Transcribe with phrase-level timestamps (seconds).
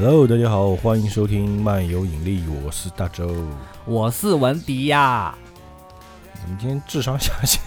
[0.00, 3.34] Hello，大家好，欢迎收听漫游引力，我是大周。
[3.84, 5.36] 我是文迪呀。
[6.40, 7.60] 怎么今天智商下线？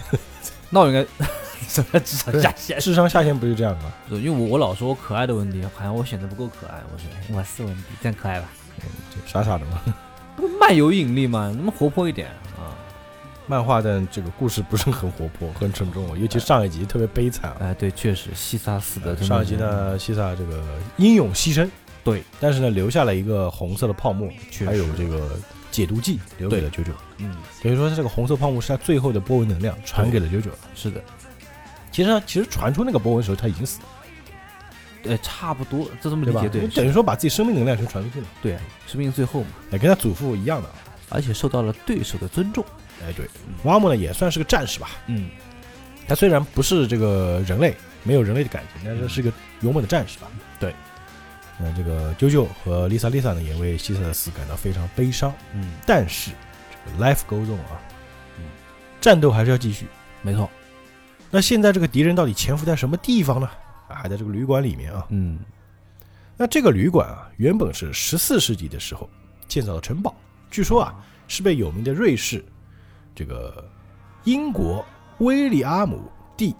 [0.70, 1.04] 那我应该
[1.68, 2.80] 什么智商下线？
[2.80, 3.92] 智商下线不就这样吗？
[4.08, 6.80] 因为我我老说我可爱的文迪，好像我显得不够可爱。
[6.90, 8.48] 我说哎我是文迪，这样可爱吧？
[9.26, 9.82] 傻傻的嘛。
[10.34, 12.72] 不漫游引力嘛，那么活泼一点啊。
[13.46, 17.56] 漫画的这个故事不是很活泼，很沉重，尤其上一集特别悲惨啊。
[17.60, 19.14] 哎，对，确实西萨死的。
[19.18, 20.64] 上一集呢，西萨这个
[20.96, 21.68] 英勇牺牲，
[22.04, 24.28] 对，但是呢，留下了一个红色的泡沫，
[24.66, 25.38] 还有这个
[25.70, 26.92] 解毒剂留给了九九。
[27.18, 30.50] 嗯，等于说这个红色泡沫是他最后的波纹能量传给了九九。
[30.74, 31.02] 是的，
[31.90, 33.86] 其实呢，其实传出那个波纹的时候他已经死了，
[35.02, 36.42] 对，差不多，就这么理对吧？
[36.42, 40.68] 解对，等于说把自己生命能量全传出去了，对，生命最后嘛，哎，跟他祖父一样的。
[41.14, 42.64] 而且受到了对手的尊重。
[43.04, 43.28] 哎，对，
[43.64, 44.88] 瓦姆呢也算是个战士吧。
[45.08, 45.28] 嗯，
[46.08, 50.26] 他虽然不是这个人类，没有人类的感情，但是是个勇猛的战士吧。
[51.62, 51.70] 对。
[51.70, 55.32] 那这个啾啾和 Lisa Lisa 呢，也为希瑟的死感到非常悲伤。
[55.54, 56.32] 嗯，但是
[56.84, 57.80] 这个 life goes on 啊，
[58.38, 58.44] 嗯，
[59.00, 59.86] 战斗还是要继续。
[60.22, 60.50] 没错。
[61.30, 63.48] 那现在这个敌人到底潜伏在什么地方呢？
[63.88, 65.06] 啊，还在这个旅馆里面啊。
[65.10, 65.38] 嗯。
[66.36, 69.08] 那这个旅馆啊，原本是十四世纪的时候
[69.46, 70.14] 建造的城堡，
[70.50, 70.94] 据说啊，
[71.28, 72.44] 是被有名的瑞士。
[73.14, 73.70] 这个
[74.24, 74.84] 英国
[75.18, 76.56] 威利阿姆蒂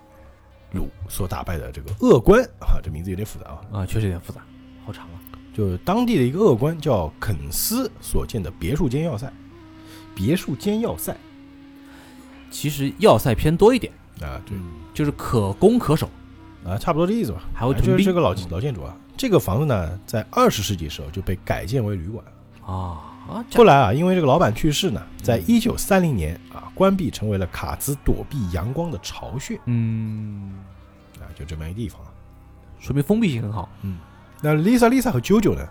[0.72, 4.42] 鲁所打败的这个恶官啊，这名字有点复杂啊啊，确实有点复杂，
[4.84, 5.20] 好长啊。
[5.54, 9.30] 就当地的一个恶官叫肯斯所建的别墅间要塞，
[10.14, 11.16] 别墅间要塞，
[12.50, 13.92] 其实要塞偏多一点。
[14.20, 14.56] 啊，对，
[14.94, 16.08] 就是可攻可守。
[16.64, 17.42] 啊，差不多这意思吧。
[17.52, 22.24] 还会就是这个老老建筑啊，这个房子呢，在二十世纪时候就被改建为旅馆。
[22.64, 23.08] 啊。
[23.28, 29.60] 啊，后来啊，因为这个老板去世呢，在一九三零年啊，关闭成为了卡兹躲避阳光的巢穴。
[29.66, 30.54] 嗯，
[31.20, 32.10] 啊，就这么一个地方啊，
[32.80, 33.70] 说明封闭性很好。
[33.82, 33.98] 嗯，
[34.42, 35.68] 那 Lisa、Lisa 和 JoJo 呢，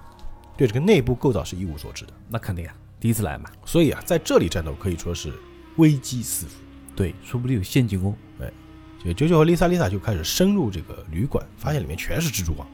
[0.56, 2.14] 对这个内部构造是一无所知的。
[2.30, 3.50] 那肯定啊，第一次来嘛。
[3.66, 5.34] 所以啊，在这里战斗可以说是
[5.76, 6.54] 危机四伏。
[6.96, 8.16] 对，说不定有陷阱哦。
[8.40, 8.50] 哎，
[9.04, 12.66] 就 JoJo 和 Lisa、Lisa 就开始深入这个旅馆，发现里面全是蜘蛛网，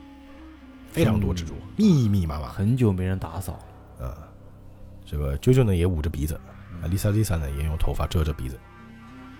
[0.91, 3.59] 非常多蜘蛛网，密密麻麻，很久没人打扫
[3.99, 4.05] 了。
[4.07, 4.17] 啊。
[5.03, 8.59] 这个 JoJo 呢也捂着鼻子，啊，Lisa Lisa 呢也用头发遮着鼻子。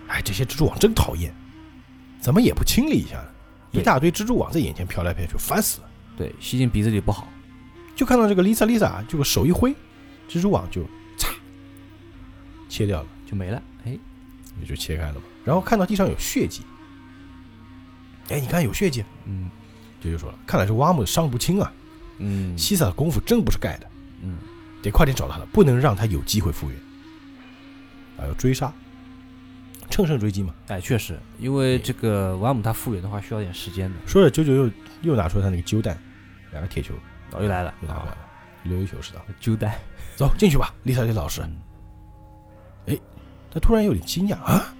[0.08, 1.32] 哎，这些蜘蛛网真讨厌，
[2.20, 3.28] 怎么也不清理一下呢？
[3.70, 5.87] 一大堆蜘蛛网在眼前飘来飘去，烦死了。
[6.18, 7.28] 对，吸进鼻子里不好。
[7.94, 9.70] 就看到这个 Lisa Lisa 就手一挥，
[10.28, 10.82] 蜘蛛网就
[11.16, 11.30] 嚓
[12.68, 13.62] 切掉了，就没了。
[13.84, 13.96] 哎，
[14.60, 15.22] 也就切开了嘛。
[15.44, 16.62] 然后看到地上有血迹，
[18.30, 19.04] 哎，你看有血迹。
[19.26, 19.48] 嗯，
[20.02, 21.72] 啾啾说了，看来是挖木伤不轻啊。
[22.18, 23.88] 嗯，西萨的功夫真不是盖的。
[24.22, 24.36] 嗯。
[24.80, 26.78] 得快点找他了，不能让他有机会复原。
[28.16, 28.72] 啊要追杀，
[29.90, 30.54] 乘胜追击嘛。
[30.68, 33.96] 哎，确实，因为这个瓦姆他复原的话需要点时间的。
[34.06, 34.70] 说着，九九又
[35.02, 36.00] 又拿出他那个揪弹，
[36.52, 36.94] 两个铁球，
[37.32, 38.18] 哦，又来了，又拿回来了，
[38.64, 39.20] 溜溜球似的。
[39.40, 39.74] 揪弹，
[40.16, 41.42] 走进去吧，丽莎丽老师。
[42.86, 42.98] 哎，
[43.50, 44.74] 他突然有点惊讶啊！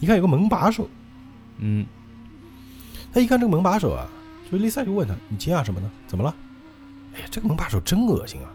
[0.00, 0.88] 一看有个门把手，
[1.58, 1.86] 嗯，
[3.12, 4.06] 他一看这个门把手啊，
[4.48, 5.90] 所以丽莎就问他：“你惊讶什么呢？
[6.06, 6.34] 怎么了？”
[7.14, 8.50] 哎呀，这个门把手真恶心啊！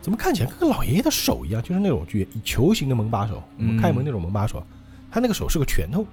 [0.00, 1.62] 怎么看起来跟个老爷爷的手一样？
[1.62, 4.64] 就是那种就球形的门把手，我们开门那种门把手，
[5.10, 6.06] 他那个手是个拳头。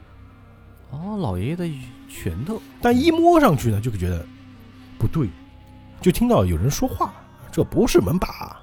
[0.91, 1.68] 哦，老爷爷的
[2.08, 2.62] 拳头。
[2.81, 4.26] 但一摸上去呢，就觉得
[4.97, 5.28] 不对，
[6.02, 7.14] 就听到有人说话
[7.52, 8.58] ：“这不是门把，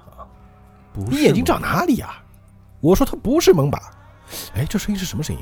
[0.93, 2.15] 不，你眼睛长哪里呀？”
[2.81, 3.79] 我说：“它不是门把。”
[4.55, 5.41] 哎，这声音是什么声音？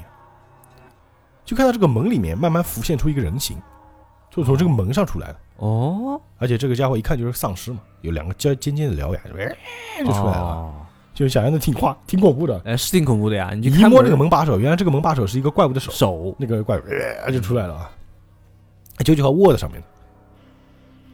[1.44, 3.58] 就看到这个门里面慢慢浮现出一个人形，
[4.30, 5.36] 就从这个门上出来了。
[5.58, 9.22] 哦，而且这个家伙一看就是丧尸嘛，有两个尖尖尖的獠牙，
[10.00, 10.74] 就出来了，
[11.14, 13.52] 就想象的挺夸挺恐怖的，哎，是挺恐怖的呀！
[13.54, 16.82] 你一摸这个门把手，原来这个门把手是一个怪物的手，手那个怪物
[17.32, 17.90] 就出来了啊！
[19.06, 19.88] 九九号握在上面的，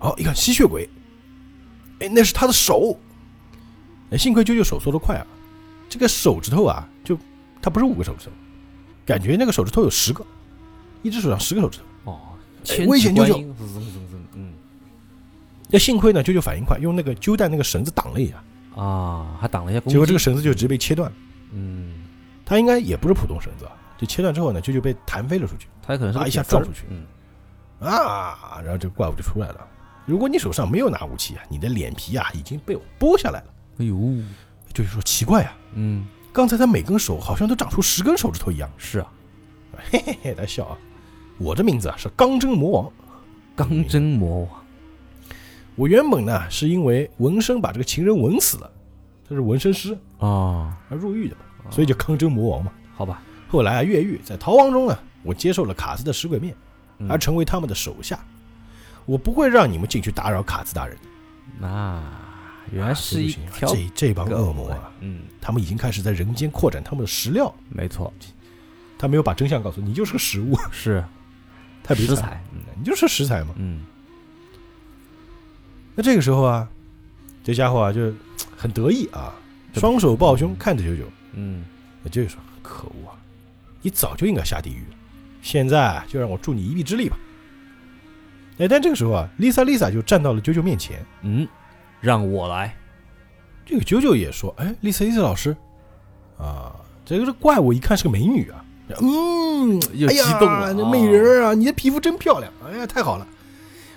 [0.02, 0.90] 好一看吸血鬼，
[2.00, 2.98] 哎，那是他的手，
[4.10, 5.28] 哎，幸亏舅舅手缩得快啊，
[5.88, 7.16] 这个手指头啊，就
[7.62, 8.32] 他不是五个手指头，
[9.06, 10.26] 感觉那个手指头有十个，
[11.04, 12.20] 一只手上十个手指头，哦，
[12.88, 13.38] 危险舅舅。
[14.34, 14.54] 嗯，
[15.70, 18.44] 那幸亏呢，舅舅反应快，用那个揪带那个绳子挡了一下
[18.82, 21.18] 啊，还挡了一下，结果这个绳子就直接被切断了。
[21.52, 21.94] 嗯，
[22.44, 27.06] 他应该也不是普通绳子啊，就切断之后呢，舅舅被弹飞了出去，他可能是啊一下撞出去，嗯，
[27.88, 29.68] 啊，然后这个怪物就出来了。
[30.06, 33.54] 如果你手上没有拿武器啊，你的脸皮啊已经被我剥下来了。
[33.78, 33.96] 哎呦，
[34.74, 38.70] 就是说奇怪啊，嗯，刚才他每根手好像都长出十根手指头一样。
[38.78, 39.08] 是啊，
[39.92, 40.78] 嘿嘿嘿，他笑啊，
[41.38, 42.92] 我的名字啊是钢针魔王。
[43.56, 44.50] 钢针魔王，
[45.76, 48.72] 我原本呢是因为纹身把这个情人纹死了，
[49.28, 52.72] 他是纹身师啊，他入狱的嘛，所以叫钢针魔王嘛。
[52.96, 56.56] 好吧，后来啊越狱，在逃亡中呢，我接受了卡斯的食鬼面，
[57.10, 58.20] 而成为他们的手下。
[59.12, 60.98] 我不会让你们进去打扰卡兹大人。
[61.60, 62.02] 那
[62.72, 67.54] 原来是一啊这这帮恶魔啊，嗯，他们已经开始在人间扩展他们的食料。
[67.68, 68.14] 没错，
[68.98, 71.04] 他没有把真相告诉你，你就是个食物，是。
[71.84, 72.16] 太悲惨。
[72.16, 72.62] 了，食材，嗯。
[72.78, 73.54] 你就是食材嘛。
[73.58, 73.82] 嗯。
[75.94, 76.66] 那这个时候啊，
[77.44, 78.14] 这家伙啊就
[78.56, 79.34] 很得意啊，
[79.74, 81.04] 双手抱胸看着九九，
[81.34, 81.66] 嗯，
[82.02, 83.20] 那九九说：“可恶啊，
[83.82, 84.96] 你早就应该下地狱了，
[85.42, 87.20] 现在就让我助你一臂之力吧。”
[88.62, 91.48] 哎，但这个时候啊，Lisa Lisa 就站到了九九面前，嗯，
[92.00, 92.76] 让我来，
[93.66, 95.58] 这个九九也说：“哎，Lisa Lisa 老师，
[96.38, 98.64] 啊，这个这怪物一看是个美女啊，
[99.02, 100.92] 嗯，又哎呀激动了这啊。
[100.92, 103.26] 美人儿啊，你的皮肤真漂亮，哎呀，太好了，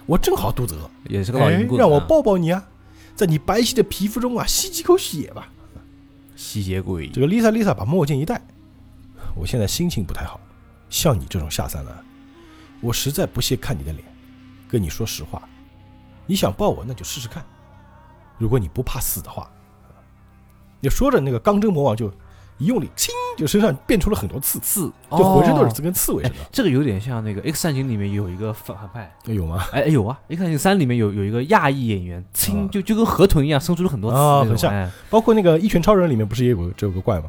[0.07, 2.07] 我正好肚子饿，也是个老哎淫，棍，让我啊。
[2.09, 2.67] 抱抱你啊，
[3.15, 5.51] 在你白皙的皮肤中啊吸几口血吧。”
[6.37, 8.41] 吸血鬼，这个 Lisa Lisa 把墨镜一戴，
[9.37, 10.41] 我现在心情不太好，
[10.89, 11.95] 像你这种下三滥，
[12.81, 14.03] 我实在不屑看你的脸。
[14.75, 15.41] 跟你说实话，
[16.27, 17.45] 你想抱我那就试试看，
[18.39, 19.49] 如果你不怕死的话。
[20.81, 22.11] 你说着，那个钢针魔王就
[22.59, 29.65] 一用力，轻，就身上变出了很多刺，刺，就浑身都是哦刺，跟刺猬似哎的。，这个有点像那个《X 战警》里面有一个反反派，有吗？
[29.71, 32.25] 哎，有啊，《X 战警三》里面有有一个亚裔演员，
[32.69, 37.29] 就就跟河豚一样，生出了很多刺很像哎包括那个《一拳超人》里面不是也有这有个怪吗？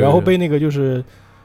[0.00, 1.02] 然后被那个就是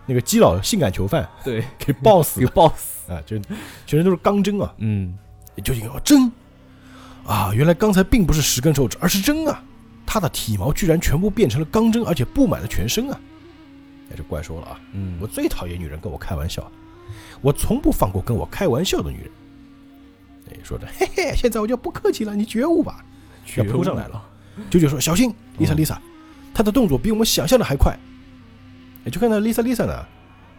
[0.07, 3.21] 那个基佬性感囚犯对，给抱死有了 boss，啊！
[3.25, 3.37] 就
[3.85, 4.73] 全身都是钢针啊！
[4.79, 5.17] 嗯，
[5.61, 6.31] 究竟要针
[7.25, 7.51] 啊！
[7.53, 9.63] 原来刚才并不是十根手指，而是针啊！
[10.05, 13.19] 他的体毛居然全部变成了钢针，而且布满了全身啊！
[14.09, 14.79] 哎，这怪说了啊！
[14.93, 16.71] 嗯，我最讨厌女人跟我开玩笑，
[17.41, 19.31] 我从不放过跟我开玩笑的女人。
[20.49, 23.03] 哎，说着，嘿嘿，现在我就不客气了，你觉悟吧！
[23.57, 24.23] 要扑上来了。
[24.69, 25.97] 九九说：“小心，Lisa 哦 Lisa，
[26.53, 27.97] 她的动作比我们想象的还快。”
[29.05, 30.05] 哎，就看到 Lisa Lisa 呢，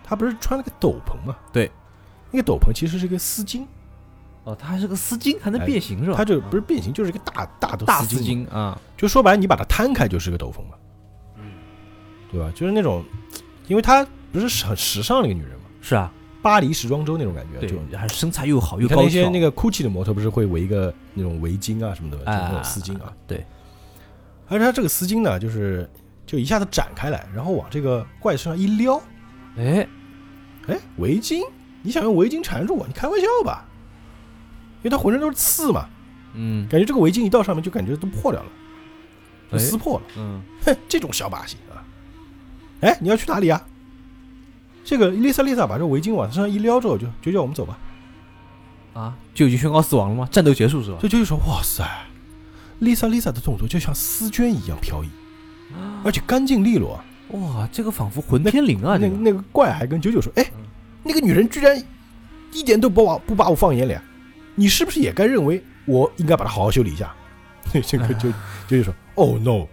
[0.05, 1.35] 她不是穿了个斗篷吗？
[1.53, 1.71] 对，
[2.31, 3.67] 那个斗篷其实是一个丝巾，
[4.45, 6.17] 哦，它还是个丝巾，还能哎变形是吧？
[6.17, 8.51] 它就不是变形，就是一个大大的大丝丝巾嘛。
[8.51, 10.77] 巾啊，就说白了，你把它摊开就是个斗篷嘛，
[11.37, 11.45] 嗯
[12.31, 12.51] 对吧？
[12.55, 13.05] 就是那种，
[13.67, 23.13] 因为她不是很时尚的一个女人嘛，是啊，巴黎时装周那种感觉，就，还身材又好你看又高挑，那些那个 GUCCI 的模特不是会围一个那种围巾啊什么的，就那种丝巾啊。
[23.27, 23.45] 对，
[24.49, 25.89] 而且它这个丝巾呢，就是
[26.25, 28.99] 就一下子展开来，然后往这个怪身上一撩，
[29.57, 29.87] 哎，
[30.69, 31.43] 哎，围巾，
[31.83, 32.87] 你想用围巾缠住我？
[32.87, 33.68] 你开玩笑吧？
[34.89, 35.87] 因为它浑身都是刺嘛，
[36.33, 40.07] 嗯，感觉这个围巾一到上面就感觉都破掉了，撕破了。
[40.17, 41.85] 嗯，哼，这种小把戏啊！
[42.81, 43.63] 哎，你要去哪里啊？
[44.83, 47.79] 这个丽萨丽萨把这围巾往身上一撩之后，就就叫我们走吧。
[48.95, 50.27] 啊，就已经宣告死亡了吗？
[50.31, 50.97] 战斗结束是吧？
[51.03, 51.85] 这就是说，哇塞，
[52.79, 55.09] 丽萨丽萨的动作就像丝绢一样飘逸，
[56.03, 57.05] 而且干净利落啊！
[57.33, 60.65] 哇，这个仿佛混天灵啊，这个那那个怪还跟九九说：“哎嗯，
[61.03, 61.79] 那个女人居然
[62.53, 64.03] 一点都不把不把我放眼里啊，
[64.59, 67.15] 你是不是也该认为我应该把它好好修理一下？”
[67.87, 68.31] 这个就
[68.67, 69.67] 就是说：“Oh no，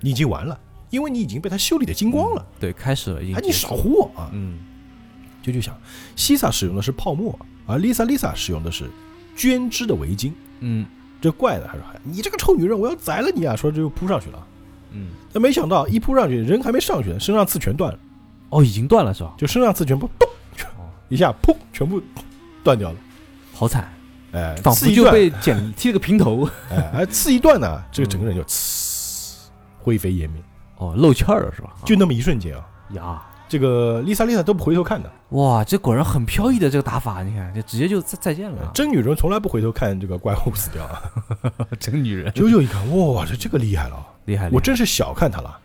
[0.00, 0.58] 你已经完了，
[0.90, 2.46] 因为你已经被他修理的精光了。
[2.58, 4.58] 对，开始了，已经哎，你少唬我啊！”嗯，
[5.42, 5.78] 就就想，
[6.16, 8.90] 西萨使用的是泡沫，而丽萨丽萨使用的是
[9.36, 10.32] 绢织的围巾。
[10.60, 10.86] 嗯
[11.20, 14.46] 这怪的他说：“你这个臭女人，我要宰了你啊！”说着就扑上去了。
[14.92, 17.98] 嗯，但没想到一扑上去，人还没上去呢，身上刺全断了，
[18.50, 19.34] 哦，已经断了是吧？
[19.38, 20.28] 就身上刺全部咚
[20.78, 22.02] 哦， 一下砰全部
[22.62, 22.96] 断掉了。
[23.54, 23.90] 好惨，
[24.34, 26.48] 哎，仿佛就被剪 剃了个平头。
[26.70, 29.36] 哎，哎刺一段呢，这个整个人就呲
[29.80, 30.42] 灰飞烟灭，
[30.76, 31.70] 哦，露馅儿了是吧？
[31.84, 32.66] 就那么一瞬间啊。
[32.90, 38.70] 呀，这个丽萨丽萨都不回头看的，哇，这果然很飘逸的这个打法，你看，就直接就再再见了。
[38.74, 41.02] 真女人从来不回头看这个怪物死掉啊。
[41.80, 44.50] 真女人，九九一看，哇，这这个厉害了啊，厉害！
[44.50, 45.58] 我真是小看她了。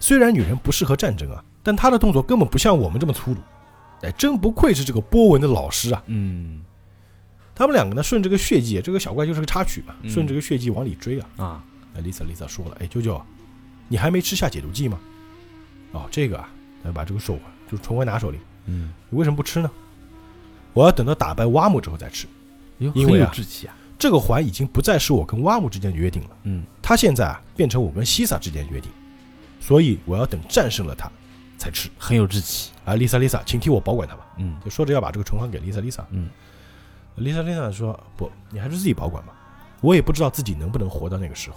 [0.00, 3.40] 虽然女人不适合战争啊，但她的动作根本不像我们这么粗鲁。
[4.02, 6.02] 哎，真不愧是这个波纹的老师啊！
[6.06, 6.60] 嗯
[7.54, 11.28] 他们两个呢，顺这个血迹，这个小怪就是个插曲嘛，嗯顺这个血迹往里追啊。
[11.36, 11.64] 啊，
[11.96, 13.20] 哎，丽萨丽萨说了，哎，舅舅，
[13.88, 14.98] 你还没吃下解毒剂吗？
[15.92, 16.48] 哦，这个啊，
[16.82, 17.38] 来把这个手
[17.70, 18.38] 就重回拿手里。
[18.66, 19.70] 嗯，你为什么不吃呢？
[20.72, 22.26] 我要等到打败挖木之后再吃。
[22.78, 23.76] 哟很有因为啊志气啊。
[23.96, 28.90] 这个环已经不再是我跟挖木之间的约定了，嗯它现在啊变成我跟西萨之间的约定，
[29.60, 31.08] 所以我要等战胜了他
[31.56, 31.88] 才吃。
[31.96, 32.72] 很有志气。
[32.84, 34.26] 啊，，Lisa Lisa，，请替我保管它吧。
[34.38, 36.04] 嗯就说着要把这个唇环给 Lisa Lisa。
[36.10, 36.28] 嗯，
[37.16, 39.32] 丽萨丽萨说不，你还是自己保管吧，
[39.80, 41.56] 我也不知道自己能不能活到那个时候。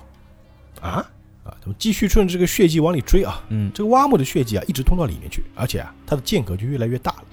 [0.82, 1.06] 啊
[1.44, 7.24] 啊，他们继续顺着这个血迹往里追啊，嗯这个挖木的血迹啊，一直通到里面去，而且啊，它的间隔就越来越大了。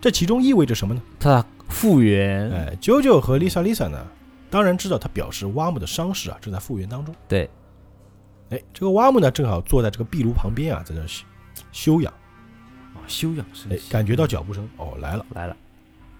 [0.00, 1.02] 这其中意味着什么呢？
[1.18, 4.06] 它复原，哎，九九和 Lisa Lisa 呢，
[4.50, 7.14] 当然知道，他表示挖木的伤势啊正在复原当中。
[7.26, 7.48] 对，
[8.50, 11.24] 哎，这个挖木呢，正好坐在这个壁炉旁边啊，在这休
[11.72, 12.12] 休养。
[12.94, 13.90] 啊休养生哎，息。
[13.90, 15.56] 感觉到脚步声，哦，来了，来了，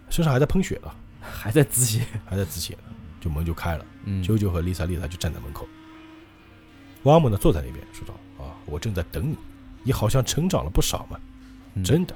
[0.09, 0.95] 身上还在喷血了，
[1.33, 2.05] 还在止血。
[2.25, 2.95] 还在止血呢。
[3.21, 5.67] 就门就开了，嗯，啾啾和丽萨丽萨就站在门口。
[7.05, 9.37] 瓦姆呢坐在那边说道：“啊，我正在等你，
[9.83, 11.19] 你好像成长了不少嘛，
[11.75, 12.15] 嗯真的。”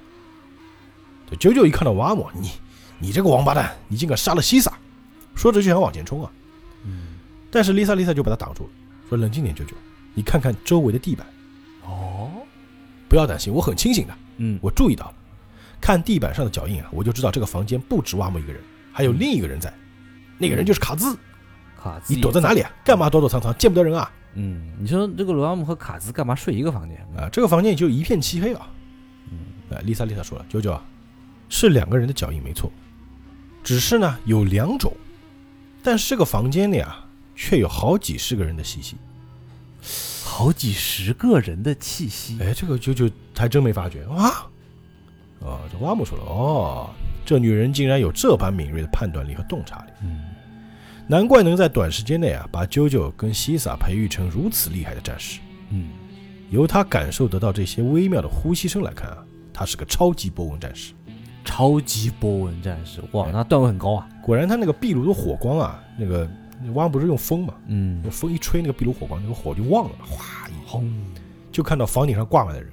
[1.31, 2.51] 这啾啾一看到瓦姆，你
[2.99, 4.71] 你这个王八蛋，你竟敢杀了西萨！
[5.35, 6.31] 说着就想往前冲啊，
[6.85, 7.17] 嗯，
[7.51, 8.71] 但是丽萨丽萨就把他挡住了，
[9.09, 9.73] 说：“冷静点，啾啾，
[10.13, 11.27] 你看看周围的地板，
[11.85, 12.31] 哦，
[13.09, 15.15] 不要担心，我很清醒的，嗯，我注意到了，
[15.81, 18.63] 看地板上的脚印啊，我就知道这个房间不止瓦姆一个人，
[18.99, 19.73] 还有另一个人在，
[20.39, 21.17] 那个人就是卡兹。
[21.81, 22.71] 卡兹，你躲在哪里啊？
[22.85, 24.11] 干嘛躲躲藏藏，见不得人啊？
[24.35, 26.99] 嗯，你说这个罗阿姆和卡兹干嘛睡一个房间？
[27.17, 28.69] 啊，这个房间就一片漆黑啊。
[29.31, 29.39] 嗯，
[29.71, 30.83] 啊，丽萨丽萨说了，九九啊，
[31.49, 32.73] 是两个人的脚印没错，
[33.63, 34.93] 只是呢有两种，
[35.81, 38.97] 但是这个房间里啊，却有好几十个人的气息。
[40.25, 44.51] 好几十个人的气息，哎，这个九九还真没发觉啊。
[45.41, 46.91] 啊，这瓦姆说了，哦，
[47.29, 50.31] 这女人竟然有这般敏锐的判断力和洞察力，嗯，
[51.07, 55.39] 难怪能在短时间内啊，把啾啾跟西萨培育成如此厉害的战士。
[55.69, 55.91] 嗯，
[56.49, 59.19] 由他感受得到这些微妙的呼吸声来看啊，
[59.53, 60.95] 他是个超级波纹战士。
[61.45, 64.09] 超级波纹战士，哇，那段位很高啊。
[64.23, 66.27] 果然，他那个壁炉的火光啊，那个
[66.73, 68.01] 蛙不是用风嘛，嗯。
[68.05, 70.91] 用，风一吹，那个壁炉火光，那个火就旺了，哗一轰，
[71.53, 72.71] 就看到房顶上挂满的人，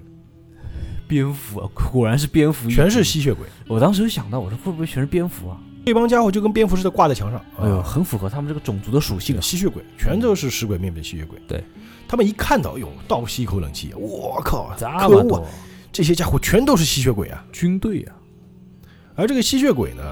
[1.07, 3.03] 蝙蝠啊，果然是蝙蝠，全是。
[3.03, 3.45] 吸血鬼。
[3.67, 5.57] 我当时就想到，我说会不会全是蝙蝠啊？
[5.85, 9.41] 这帮家伙就跟蝙蝠似的挂在墙上，哎呦，啊很符合他们这个种族的属性啊。
[9.41, 11.39] 吸血鬼全都是食鬼面的吸血鬼。
[11.47, 11.63] 对，
[12.07, 14.89] 他们一看到，哎呦，倒吸一口冷气，我靠，这！
[14.89, 15.47] 么多
[15.91, 17.45] 这些家伙全都是吸血鬼啊！
[17.53, 18.15] 军队啊，
[19.15, 20.03] 而这个吸血鬼呢，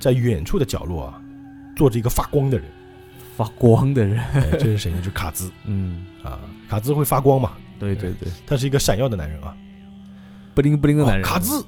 [0.00, 1.22] 在远处的角落啊，
[1.76, 2.66] 坐着一个发光的人，
[3.36, 4.18] 发光的人。
[4.18, 4.98] 哎这是谁呢？
[4.98, 9.56] 就是卡兹嗯，啊，卡兹会发光嘛，对对对，他是一个闪耀的男人啊。
[10.54, 11.24] 不灵不灵的男人。
[11.24, 11.64] 哦卡兹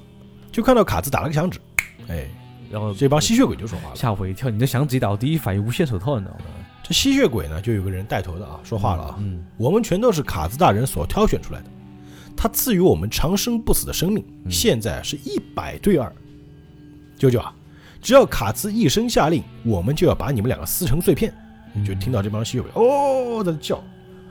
[0.51, 1.59] 就看到卡兹打了个响指，
[2.07, 2.27] 哎，
[2.71, 3.95] 然后这帮吸血鬼就说话了。
[3.95, 6.45] 吓我一跳，你这响指一打，我第一反应无限手套，你知道吗？
[6.81, 11.65] 这吸血鬼呢，就有个人带头的啊，说话了啊，嗯，我们全都是卡兹大人所挑选出来的，
[12.37, 16.09] 他赐予我们长生不死的生命，嗯现在是一百对二。
[17.17, 17.53] 舅舅啊，
[18.01, 21.33] 只要卡兹一声下令，我们就要把你们两个撕成碎片。
[21.73, 23.83] 嗯就听到这帮吸血鬼哦在叫，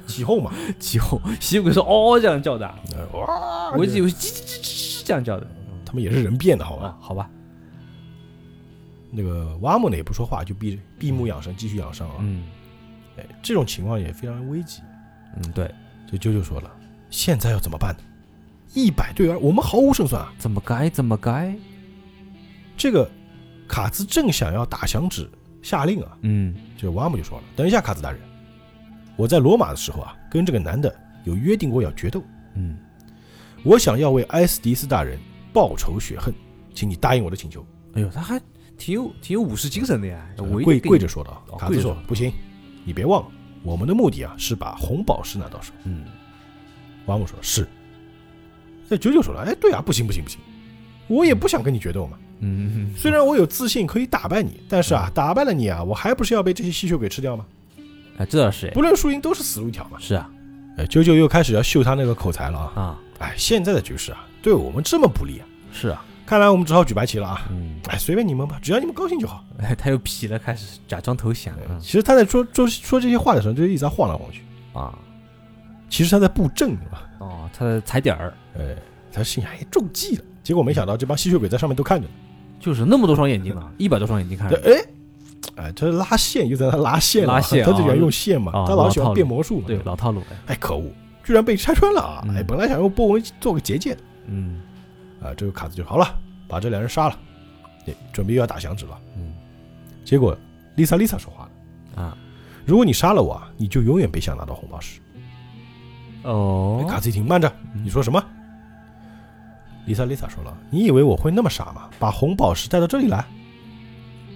[0.06, 5.46] 起哄嘛，起哄，吸血鬼说哦这样叫的啊，呃哇，我以为叽叽叽叽这样叫的。
[5.87, 6.87] 他们也是人变的好吧？
[6.87, 7.30] 啊，好吧，
[9.11, 12.16] 那个瓦姆呢也不说话，就闭闭目养神，继续养伤啊。
[12.20, 12.44] 嗯
[13.16, 14.82] 哎，这种情况也非常危急。
[15.37, 15.73] 嗯，对，
[16.11, 16.70] 就啾啾说了，
[17.11, 18.02] 现在要怎么办呢？
[18.73, 20.32] 一百对二，我们毫无胜算啊！
[20.37, 21.56] 怎么该怎么该？
[22.76, 23.08] 这个
[23.68, 25.30] 卡兹正想要打响指
[25.62, 28.20] 下令啊，嗯这个瓦姆就说了：“等一下，卡兹大人，
[29.16, 30.94] 我在罗马的时候啊，跟这个男的
[31.25, 32.23] 有约定过要决斗，
[32.54, 32.76] 嗯，
[33.64, 35.18] 我想要为埃斯迪斯大人
[35.52, 36.35] 报仇雪恨，
[36.75, 37.64] 请你答应我的请求。
[37.94, 38.40] 哎呦，他还
[38.76, 41.40] 挺有挺有武士精神的呀，跪跪着说的啊。
[41.50, 42.33] 哦卡兹说跪：“不行，
[42.85, 43.28] 你别忘了，
[43.62, 45.73] 我们的目的啊是把红宝石拿到手。
[45.85, 46.04] 嗯，”
[47.06, 47.66] 王母说：“是。”
[48.90, 50.40] 这九九说了：“哎，对啊，不行不行不行，
[51.06, 52.18] 我也不想跟你决斗嘛。
[52.40, 57.47] 嗯，虽然我有自信可以打败你，但是啊，打败了你啊，我还不是要被这些吸血鬼吃掉吗？
[58.18, 59.99] 哎，这倒是哎，不论输赢都是死路一条嘛。
[59.99, 60.30] 是啊
[60.76, 62.73] 哎，九九又开始要秀他那个口才了啊！
[62.75, 67.42] 啊哎，现在的局势啊，对我们这么不利啊，是啊，看来我们只好举白旗了啊！
[67.50, 69.44] 嗯，哎，随便你们吧，只要你们高兴就好。
[69.59, 74.42] 哎，他又皮了，开始假装投降哎其实他在说说说这些话的时候，就一直在晃来晃去。
[74.73, 74.99] 啊
[75.88, 78.75] 其实他在布阵嘛，哦，他在踩点儿哎，
[79.12, 80.25] 他心想哎中计了。
[80.42, 82.12] 结果没想到这帮吸血鬼在上面都看着呢。
[82.59, 84.85] 就是那么多双眼睛啊，一百多双眼睛看着对，哎，
[85.57, 89.65] 哎，他拉线又在那拉线拉线啊他就喜欢用线嘛，啊他老喜欢变魔术嘛。
[89.67, 90.91] 对老套路哎，哎，可恶，
[91.25, 92.25] 居然被拆穿了啊！
[92.27, 94.61] 嗯哎，本来想用波纹做个结界的嗯
[95.23, 96.15] 啊，这个卡子就好了，
[96.49, 97.19] 把这两人杀了，
[97.87, 98.99] 哎，准备又要打响指了。
[99.17, 99.33] 嗯
[100.05, 100.37] 结果
[100.75, 101.49] 丽萨丽萨说话
[101.97, 102.17] 了：啊
[102.67, 105.01] 如果你杀了我啊，你就永远别想拿到红宝石。
[106.23, 107.51] 哦哎，卡兹一听，慢着，
[107.83, 108.23] 你说什么？
[109.87, 111.91] 丽萨丽萨说了：“你以为我会那么傻吗？
[111.99, 113.23] 把红宝石带到这里来？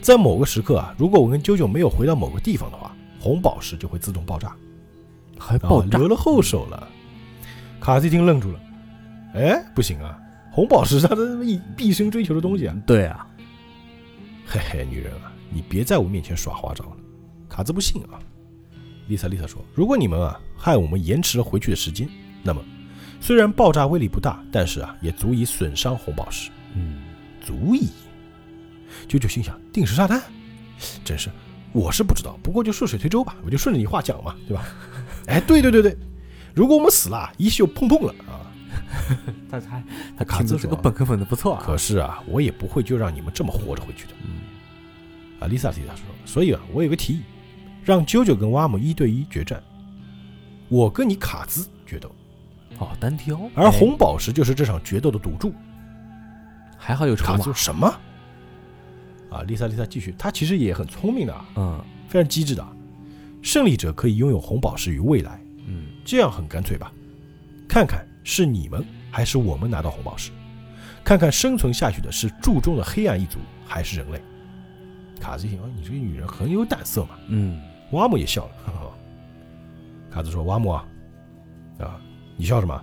[0.09, 4.49] 在某个时刻啊，如果我跟啾啾没有回到某个地方的话，红宝石就会自动爆炸。
[4.49, 4.57] 啊
[5.39, 6.89] 还爆，炸留了后手了。”
[7.79, 8.59] 卡兹一听愣住了
[9.37, 10.19] ：“哎，不行啊，
[10.51, 12.75] 红宝石是他的一毕生追求的东西啊！
[12.87, 13.27] 对啊，
[14.47, 16.97] 嘿嘿，女人啊，你别在我面前耍花招了。”
[17.47, 18.17] 卡兹不信啊。
[19.09, 22.09] 丽萨丽萨说：“如果你们啊害我们延迟了回去的时间，
[22.43, 22.65] 那么
[23.21, 26.97] 虽然爆炸威力不大，但是啊也足以损伤红宝石，嗯
[27.43, 27.91] 足以。”
[29.09, 30.23] 啾啾心想：定时炸弹，
[31.05, 31.31] 真是，
[31.73, 34.65] 我是不知道，不过就顺水推舟吧，我就顺着你话讲嘛，对吧？
[35.27, 35.97] 哎，对对对对，
[36.55, 38.47] 如果我们死了啊，一秀碰碰了啊，
[39.51, 39.83] 他他
[40.19, 44.13] 他卡兹这个本科粉的不错啊，可是啊，我也不会就让你们这么活着回去的。
[44.25, 44.41] 嗯。
[45.41, 47.23] 啊，丽萨丽萨说，所以啊，我有个提议，
[47.85, 49.63] 让啾啾跟蛙姆一对一决战，
[50.69, 52.11] 我跟你卡兹决斗，
[52.79, 53.71] 哦，单挑，而哎。
[53.71, 55.55] 红宝石就是这场决斗的赌注。
[56.77, 57.37] 还好有筹码。
[57.37, 57.93] 卡兹，什么？
[59.31, 62.73] 啊，丽萨丽萨继续，他其实也很聪明的啊，嗯非常机智的啊。
[63.43, 66.93] 胜利者可以拥有红宝石与未来，嗯，这样很干脆吧？
[67.69, 70.31] 看看是你们还是我们拿到红宝石，
[71.05, 74.21] 看看生存下去的是柱中的黑暗一族还是人类。
[75.21, 77.11] 卡兹一听，哦，你这个女人很有胆色嘛。
[77.29, 77.61] 嗯，
[77.93, 78.93] 瓦姆也笑了，呵 呵
[80.11, 80.89] 卡兹说：“瓦姆啊，
[81.79, 82.01] 啊，
[82.37, 82.75] 你笑什么？”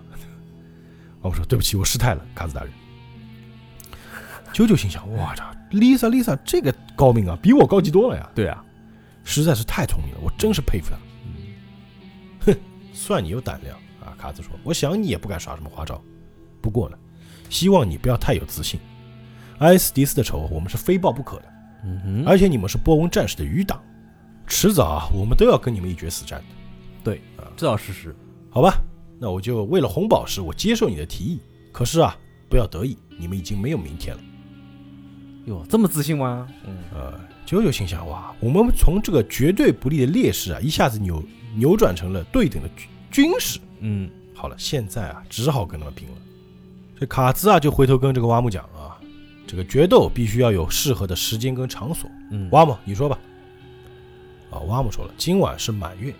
[1.21, 2.71] 瓦姆说：“对不起，我失态了，卡兹大人。”
[4.55, 8.63] 九九心想：“我操 Lisa Lisa 这个高明啊，比我高级多了呀，对啊，
[9.25, 10.97] 实在是太聪明了，我真是佩服他。
[12.45, 12.57] 哼
[12.93, 16.01] 算你有胆量啊！”卡兹说：“我想你也不敢耍什么花招，
[16.61, 16.97] 不过呢，
[17.49, 18.79] 希望你不要太有自信。
[19.57, 23.83] 埃斯迪斯的仇我们是非报不可的，嗯哼，而且你们是波纹战士的余党，
[24.47, 26.41] 迟早啊，我们都要跟你们一决死战
[27.03, 27.11] 的。”
[27.57, 28.15] 这倒是实，
[28.49, 28.81] 好吧，
[29.19, 31.41] 那我就为了红宝石，我接受你的提议。
[31.73, 32.15] 可是啊，
[32.49, 34.23] 不要得意，你们已经没有明天了。
[35.45, 36.47] 哟，这么自信吗？
[36.65, 37.13] 嗯呃，
[37.45, 41.23] 九九心想，哇，我们从这个绝对不利的劣势啊，一下子扭
[41.55, 43.59] 扭转成了对等的军军事。
[43.79, 46.15] 嗯，好了，现在啊，只好跟他们拼了。
[46.99, 48.97] 这卡兹啊，就回头跟这个挖木讲啊，
[49.45, 52.09] 这个决斗必须要有适合的时间跟场所。
[52.31, 53.19] 嗯，挖木，你说吧。
[54.49, 56.11] 啊，挖木说了，今晚是满月，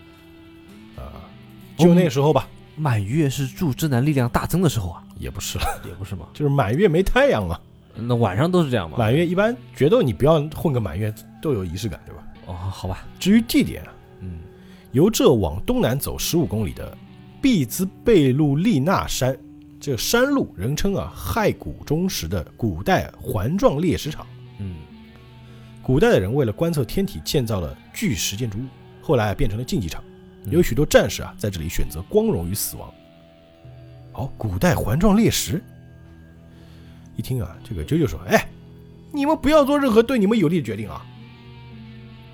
[0.96, 1.26] 啊，
[1.76, 6.28] 就那时候吧，满月是助之男力量大增的时候啊，也不是了，也不是嘛？
[6.34, 7.58] 就是满月没太阳嘛。
[7.98, 8.96] 那晚上都是这样吗？
[8.98, 12.22] 满月一般决斗你不要混个满月都有仪式感，对吧？
[12.46, 14.38] 哦，好吧，至于地点啊，嗯
[14.92, 16.96] 由这往东南走十五公里的
[17.40, 19.36] 毕兹贝路利纳山，
[19.80, 24.26] 这个山路人称啊骸骨中石的古代环状猎石场。
[24.58, 24.76] 嗯
[25.82, 28.62] 古代的人为了观测天体，建造了巨石建筑物，
[29.00, 30.02] 后来啊变成了竞技场，
[30.44, 32.92] 嗯有许多战士啊在这里选择光荣与死亡。
[34.12, 35.62] 哦，古代环状猎石。
[37.16, 38.48] 一听啊，这个啾啾说：“哎，
[39.12, 41.04] 你们不要做任何对你们有利的决定啊！”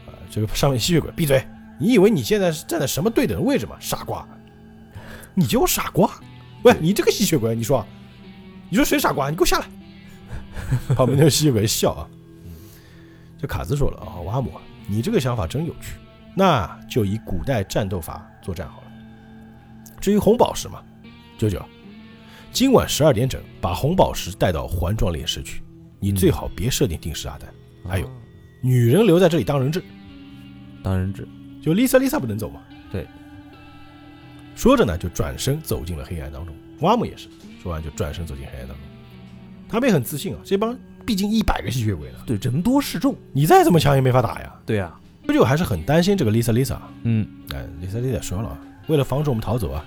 [0.07, 1.45] 啊，这个上面吸血鬼闭嘴！
[1.81, 3.77] 你以为你现在是站在什么对等的位置吗？
[3.81, 4.27] 傻瓜！
[5.35, 6.11] 你叫我傻瓜？
[6.63, 7.85] 喂，你这个吸血鬼，你说，
[8.69, 9.31] 你说谁傻瓜？
[9.31, 9.67] 你给我下来！
[10.95, 12.09] 旁边那个吸血鬼笑啊。
[13.41, 15.97] 这卡兹说了啊，瓦姆啊，你这个想法真有趣，
[16.37, 18.87] 那就以古代战斗法作战好了。
[20.01, 20.83] 至于红宝石嘛，
[21.39, 21.61] 九九，
[22.53, 25.63] 今晚十二点整把红宝石带到环状猎石去，
[25.99, 27.49] 你最好别设定定时炸弹，
[27.89, 28.11] 还有哦
[28.61, 29.83] 女人留在这里当人质，
[30.83, 31.27] 当人质，
[31.63, 32.61] 就 Lisa Lisa 不能走吗。
[32.91, 33.07] 对。
[34.55, 36.55] 说着呢，就转身走进了黑暗当中。
[36.81, 37.27] 瓦姆也是，
[37.63, 38.87] 说完就转身走进黑暗当中。
[39.67, 44.55] 他们也很自信啊，这帮毕竟一百个吸血鬼呢，对，人多势众，你再怎么强也没法打呀。
[44.67, 46.77] 对啊，舅舅还是很担心这个 Lisa Lisa。
[47.05, 49.83] 嗯哎，Lisa Lisa 说了啊，为了防止我们逃走啊，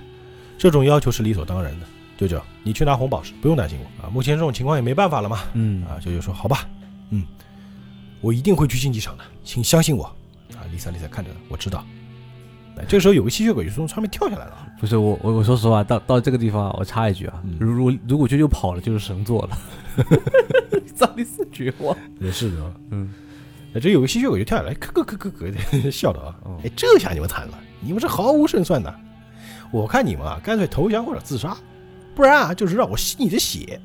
[0.57, 1.85] 这种要求是理所当然的。
[2.17, 4.09] 舅舅，你去拿红宝石，不用担心我啊。
[4.09, 5.39] 目前这种情况也没办法了嘛。
[5.53, 6.67] 嗯啊，舅舅说好吧，
[7.09, 7.23] 嗯，
[8.21, 10.03] 我一定会去竞技场的，请相信我。
[10.53, 11.85] 啊，Lisa Lisa 看着，我知道。
[12.77, 14.67] 哎，这个时候有个吸血鬼就从上面跳下来了啊。
[14.79, 19.57] 不是我我我说实话，到到这个地方啊，我插一句啊嗯，如如如果舅舅跑了，就是神作了，
[20.95, 22.71] 萨利斯绝望，也是的啊。
[22.91, 23.13] 嗯，
[23.73, 25.51] 哎，这有个吸血鬼就跳下来，咯咯咯咯咯
[25.81, 26.59] 的 笑的啊哦。
[26.63, 28.93] 哎，这下你们惨了，你们是毫无胜算的。
[29.71, 31.55] 我看你们啊，干脆投降或者自杀，
[32.15, 33.79] 不然啊，就是让我吸你的血。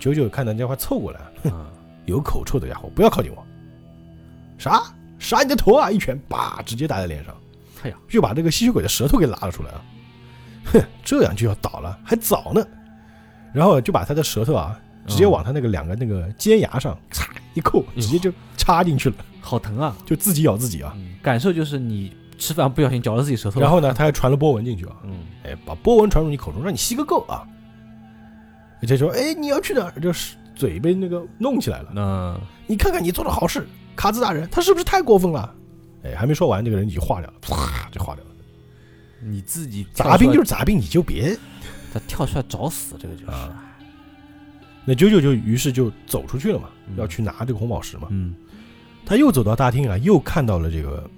[0.00, 1.66] 九九看到人家快凑过来，哼
[2.04, 3.46] 有口臭的家伙，不要靠近我！
[4.58, 4.82] 啥？
[5.18, 5.90] 杀你的头啊！
[5.90, 7.34] 一拳，叭，直接打在脸上。
[7.82, 9.82] 哎呀，又把这个吸血鬼的舌头给拉了出来啊！
[10.72, 12.66] 哼，这样就要倒了，还早呢。
[13.54, 19.96] 然后就把他的舌头啊，直接往他那个两个那个尖牙上嚓一扣，直接就插进去了，好疼啊！
[20.04, 20.92] 就自己咬自己啊。
[20.96, 27.46] 嗯，感受就是你吃饭不小心嚼到自己舌头，然后呢，他还传了波纹进去啊，嗯哎，把波纹传入你口中，让你吸个够啊。
[28.82, 30.00] 而且说，哎，你要去哪儿？
[30.00, 31.90] 就是嘴被那个弄起来了。
[31.94, 35.54] 那你看看你做的好事，卡兹大人，他是不是太过分了？
[36.04, 38.30] 哎，还没说完，这个人已经化掉了，啪就化掉了。
[39.22, 41.36] 你自己杂兵就是是杂兵，你就别。
[41.92, 43.62] 他跳出来找死，这个就是，啊
[44.84, 48.06] 那九九就于是就走出去了嘛，嗯要去拿这个红宝石嘛。
[48.10, 48.34] 嗯，
[49.04, 51.08] 他又走到大厅啊，又看到了这个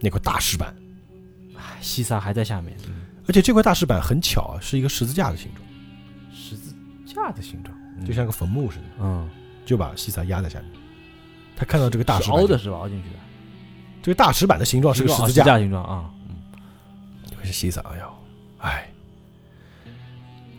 [0.00, 0.74] 那块大石板，
[1.56, 3.02] 哎西萨还在下面，嗯。
[3.28, 5.66] 而且这块大石板很巧啊，是一个十字架的形状，
[6.32, 8.04] 十字架的形状，嗯。
[8.04, 9.28] 就像个坟墓似的，嗯，
[9.64, 10.70] 就把西萨压在下面。
[11.56, 12.76] 他看到这个大石板，凹的是吧？
[12.76, 13.16] 凹进去的，
[14.02, 16.36] 这个大石板的形状是个十字架，形状啊，嗯。
[17.42, 17.80] 是西萨。
[17.82, 18.14] 哎呦，
[18.58, 18.88] 哎，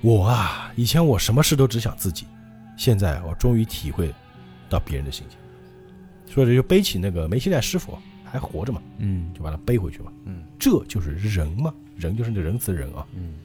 [0.01, 2.25] 我啊，以前我什么事都只想自己，
[2.77, 4.13] 现在我终于体会
[4.69, 5.37] 到别人的心情。
[6.33, 7.97] 说着就背起那个梅西奈师傅
[8.31, 10.11] 还活着嘛，嗯就把他背回去嘛。
[10.25, 13.05] 嗯这就是人嘛，人就是那仁慈的人啊。
[13.15, 13.35] 嗯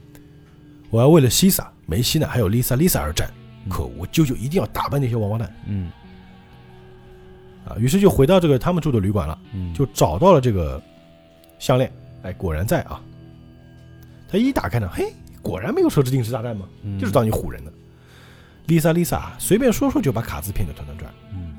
[0.89, 3.27] 我要为了西萨、梅西呢还有丽萨、丽萨而战，
[3.65, 5.89] 嗯可恶，舅舅一定要打败那些王八蛋嗯
[7.65, 7.75] 啊！
[7.79, 10.81] 于是就回到这个他们住的旅馆了，嗯，就找到了这个
[11.57, 11.91] 项链，
[12.21, 13.01] 哎，果然在啊。
[14.29, 17.71] 他一打开呢，嘿，果然没有设置定时炸弹嘛，嗯就是当你唬人的。
[18.67, 21.53] 丽萨、丽萨随便说说就把卡兹骗得团团转，嗯，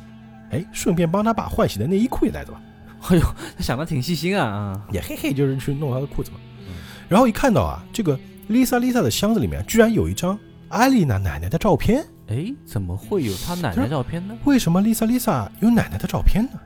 [0.51, 2.63] 哎，顺便帮他把换洗的内衣裤也带走了，
[3.09, 3.23] 哎呦，
[3.57, 6.75] 他想的挺细心啊啊，也嘿嘿，就是去弄他的裤子嘛嗯。
[7.09, 10.38] 然后一看到啊，这个 Lisa Lisa 的箱子里面居然有一张
[10.69, 12.05] 艾丽娜奶奶的照片。
[12.29, 14.35] 哎，怎么会有她奶奶照片呢？
[14.45, 16.59] 为什么 Lisa Lisa 有奶奶的照片呢？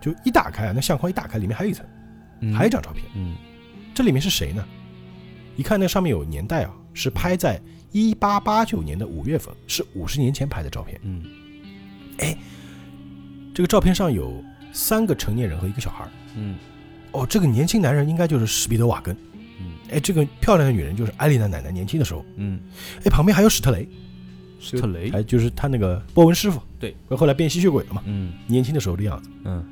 [0.00, 1.86] 就一打开啊，那相框一打开，里面还有一层，
[2.40, 3.04] 嗯还有一张照片。
[3.14, 3.36] 嗯
[3.94, 4.64] 这里面是谁呢？
[5.56, 7.60] 一看那上面有年代啊，是拍在
[7.92, 11.00] 一八八九年的五月份，是五十年前拍的照片。
[11.04, 11.22] 嗯
[13.54, 14.42] 这个照片上有
[14.74, 16.10] 三个成年人和一个小孩儿。
[16.36, 16.56] 嗯
[17.12, 19.16] 哦，这个年轻男人应该就是史彼得瓦根。
[19.60, 22.22] 嗯哎，这个漂亮的女人就是艾丽娜奶奶年轻的时候。
[22.36, 22.60] 嗯，
[22.98, 23.88] 哎，旁边还有史特雷，
[24.60, 26.60] 史特雷，哎，就是他那个波纹师傅。
[26.80, 29.30] 对，后来变吸血鬼了嘛，嗯年轻的时候的样子。
[29.44, 29.64] 嗯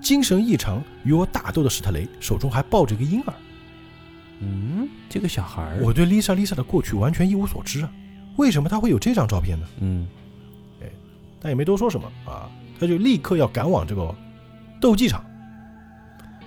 [0.00, 3.34] 精神异常与我打斗的史特雷手中还抱着一个婴儿。
[4.40, 7.92] 嗯，这个小孩儿，我对丽莎丽莎的过去完全一无所知啊，
[8.36, 9.66] 为什么他会有这张照片呢？
[9.80, 10.06] 嗯
[10.80, 10.86] 哎
[11.40, 14.14] 但也没多说什么啊，他就立刻要赶往这个
[14.80, 15.24] 斗技场。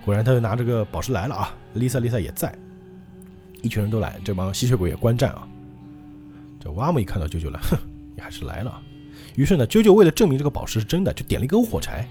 [0.04, 2.54] 果然，他就拿这个宝石来了啊！！Lisa Lisa 也在，
[3.62, 5.48] 一群人都来，这帮吸血鬼也观战啊。
[6.60, 7.78] 这瓦姆一看到啾啾了，哼，
[8.16, 8.82] 你还是来了啊。
[9.36, 12.08] 于是呢，啾啾为了证明这个宝石是真的，就点了一根火柴，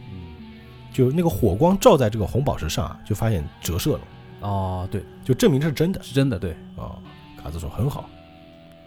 [0.93, 4.01] 就那个火光照在这个红宝石上啊，就发现折射了，
[4.41, 6.03] 哦，对，就证明这是真的。
[6.03, 6.97] 是真的，对，哦，
[7.43, 8.09] 卡兹说很好，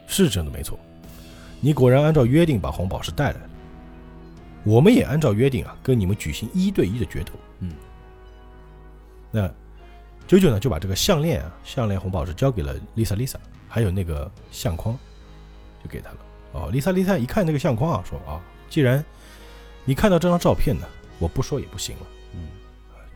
[0.07, 0.79] 是真的没错。
[1.59, 3.49] 你果然按照约定把红宝石带来了，
[4.63, 7.31] 我们也按照约定啊，跟你们举行一对一的决斗。
[7.59, 7.71] 嗯，
[9.31, 9.51] 那
[10.27, 13.35] 九九呢就把这个项链啊，项链红宝石交给了 Lisa Lisa，，
[13.67, 14.97] 还有那个相框
[15.83, 16.17] 就给他了。
[16.53, 19.03] 哦，，Lisa Lisa 一看那个相框啊，说啊，既然
[19.85, 20.87] 你看到这张照片呢，
[21.19, 22.07] 我不说也不行了。
[22.33, 22.47] 嗯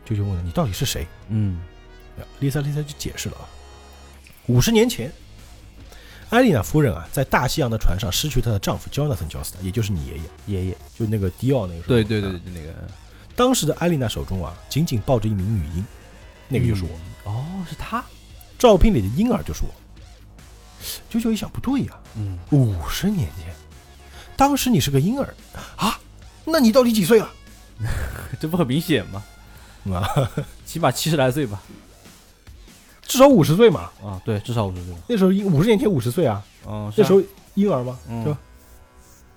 [0.04, 1.06] 九九问了你到底是谁？
[1.28, 1.60] 嗯
[2.40, 3.44] ，Lisa Lisa 就解释了啊，
[4.46, 5.12] 五十年前，
[6.30, 11.88] 艾丽娜夫人啊，在大西洋的船上失去她的丈夫 Jonathan 焦斯特，也就是你爷爷，爷爷，就那个迪奥那个时候。
[11.88, 12.74] 对对对啊对，那个
[13.34, 15.84] 当时的艾丽娜手中啊，紧紧抱着一名女婴，
[16.48, 16.90] 那个就是我。
[17.24, 18.04] 嗯，哦，是他，
[18.58, 19.70] 照片里的婴儿就是我。
[21.08, 23.46] 九九一想，不对呀、嗯，五十年前，
[24.36, 25.34] 当时你是个婴儿
[25.76, 25.98] 啊，
[26.44, 27.30] 那你到底几岁了？
[28.38, 29.24] 这不很明显吗？
[29.94, 30.30] 啊，
[30.66, 31.62] 起码七十来岁吧，
[33.08, 33.90] 至少五十岁嘛。
[34.00, 37.20] 啊，对，至少五十岁，那时候五十年前五十岁啊，嗯，那时候
[37.54, 38.38] 婴儿嘛，嗯是吧？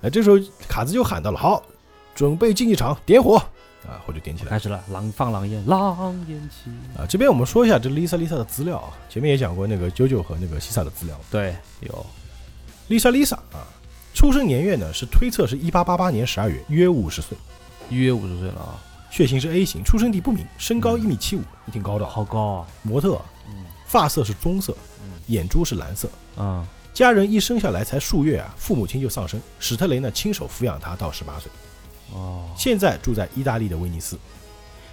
[0.03, 1.63] 哎，这时候卡兹就喊到了：“好，
[2.13, 3.41] 准备竞技场，点火！”
[3.87, 7.01] 啊，火就点起来开始了，狼放狼烟，狼烟起，啊。
[7.09, 11.19] 这边我们说一下这 Lisa Lisa 的资料啊，前面也讲过那个 JoJo 和那个西萨的资料。
[11.31, 12.05] 对，有
[12.89, 13.65] ，Lisa Lisa 啊，
[14.13, 17.35] 出生年月呢是推测是一八八八年十二月，约五十岁，
[17.89, 18.77] 约五十岁了啊，
[19.09, 22.11] 血型是 A 型，出生地不明，身高一米七五，挺高的啊。
[22.11, 23.19] 好高啊，模特
[23.91, 24.73] 发色是棕色，
[25.03, 26.09] 嗯眼珠是蓝色。
[26.37, 31.51] 嗯家人一生下来才数月啊，父母亲就丧生，史特雷呢亲手抚养他到十八岁。
[32.13, 34.17] 哦，现在住在意大利的威尼斯，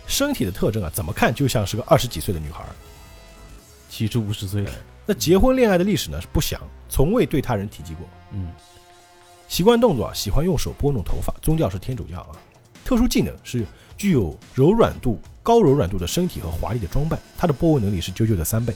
[0.08, 2.70] 身体的特征啊，怎么看就像是个二十几岁的女孩儿。
[3.88, 4.72] 其实五十岁了，
[5.06, 8.04] 那结婚恋爱的历史呢是不详，从未对他人提及过。
[8.32, 8.50] 嗯
[9.46, 12.34] 习惯动作啊，喜欢用手拨弄头发，宗教是天主教啊。
[12.84, 18.74] 特殊技能是具有柔软度、高柔软度的身体和华丽的装扮，他的波纹能力是啾啾的三倍。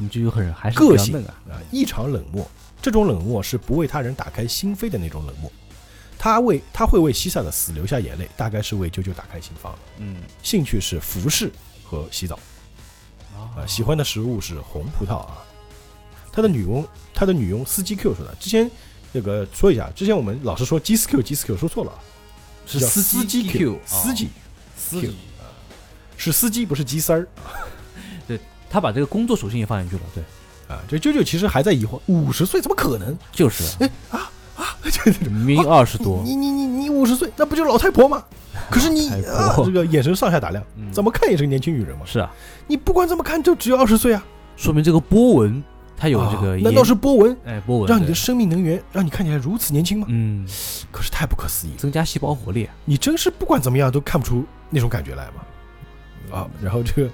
[0.00, 2.48] 什么就有很还是个性啊，啊，异常冷漠。
[2.80, 5.52] 这种冷漠是不为他人打开心扉的那种冷漠。
[6.18, 9.78] 他为他会为西萨的死流下眼泪，大概是为啾啾打开心房。
[9.98, 11.52] 嗯兴趣是服饰
[11.84, 12.38] 和洗澡。
[13.34, 15.38] 啊，喜欢的食物是红葡萄啊。
[16.32, 18.34] 他的女佣，他的女佣司机 Q 说的。
[18.36, 18.70] 之前
[19.12, 21.92] 那个说一下，之前我们老是说 G 四 Q G 四 Q 说错了
[22.66, 24.28] 是司司机 Q，司机
[24.76, 25.16] 司 Q 机，
[26.16, 27.28] 是司机不是鸡丝儿
[28.70, 30.22] 他把这个工作属性也放进去了，对，
[30.74, 30.80] 啊。
[30.88, 33.18] 这舅舅其实还在疑惑，五十岁怎么可能？
[33.32, 34.76] 就是哎啊啊！
[35.28, 38.22] 明明二十多，你你你你五十岁，那不就是老太婆吗？
[38.70, 39.10] 可是你
[39.64, 42.04] 这个眼神上下打量，嗯怎么看也是个年轻女人嘛。
[42.06, 42.30] 是啊，
[42.66, 44.24] 你不管怎么看，就只有二十岁啊。
[44.56, 45.62] 说明这个波纹
[45.96, 50.06] 它有这个难道是波纹哎波纹让你的生命能源让你看起来如此年轻吗？
[50.10, 50.46] 嗯
[50.90, 56.36] 可是太不可思议，增加细胞活力，你真是不管怎么样都看不出那种感觉来嘛。
[56.38, 57.10] 啊，然后这个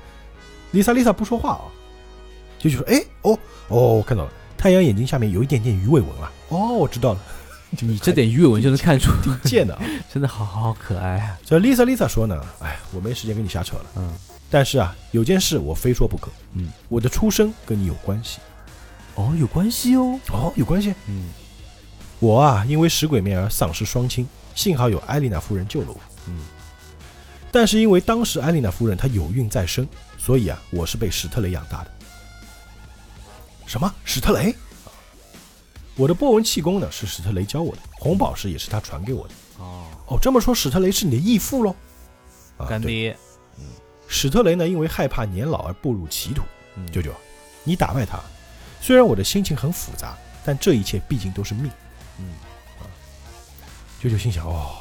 [0.73, 1.63] 丽莎丽莎不说话啊，
[2.59, 6.31] 就就说：“哎，哦哦，我看到了，太阳眼睛下面有一点点鱼尾纹了。
[6.49, 7.21] 哦，我知道了，
[7.81, 9.83] 你这点鱼尾纹就能看出，挺贱的啊。
[10.13, 11.39] 真的好好可爱啊。
[11.45, 14.13] 这 Lisa Lisa 说呢，哎，我没时间跟你瞎扯了，嗯
[14.49, 18.39] 但是啊，有件事我非说不可，嗯，我的出生跟你有关系。
[19.17, 20.21] 哦，有关系哦。
[20.31, 20.95] 哦，有关系。
[21.09, 21.31] 嗯
[22.19, 26.01] 我啊，因为食鬼面而丧失双亲，幸好有艾丽娜夫人救了我。
[26.29, 26.39] 嗯，
[27.51, 29.87] 但是因为当时艾丽娜夫人她有孕在身，
[30.27, 31.91] 所以啊，我是被史特雷养大的。
[33.65, 33.95] 什么？
[34.05, 34.51] 史特雷？
[34.51, 34.91] 啊
[35.95, 39.35] 我的波纹气功呢是史特雷教我的，红宝石也是他传给我的。
[39.59, 41.77] 哦，哦，这么说史特雷是你的义父喽？
[42.69, 43.17] 干爹。
[44.09, 46.43] 史特雷呢，因为害怕年老而步入歧途。
[46.75, 47.15] 嗯舅舅，
[47.63, 48.19] 你打败他，
[48.81, 51.71] 虽然我的心情很复杂，但这一切毕竟都是命。
[52.19, 52.27] 嗯
[54.01, 54.75] 舅舅心想：哦，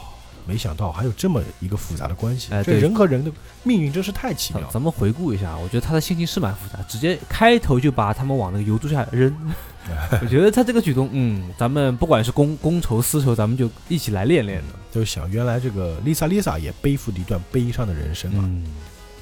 [0.48, 2.50] 没想到还有这么一个复杂的关系。
[2.50, 3.32] 这哎对人和人的
[3.64, 4.68] 命运真是太奇妙了。
[4.68, 9.36] 咱咱们回顾一下，我觉得他的心情是蛮复杂，直接开头就把他们往那个油柱下扔。
[10.22, 14.74] 我觉得他这个举动，嗯，咱们不管是公公仇私仇，咱们就一起来练练的。
[14.92, 18.42] 就想原来这个丽萨丽萨也背负了一段悲伤的人生啊。
[18.44, 18.66] 嗯，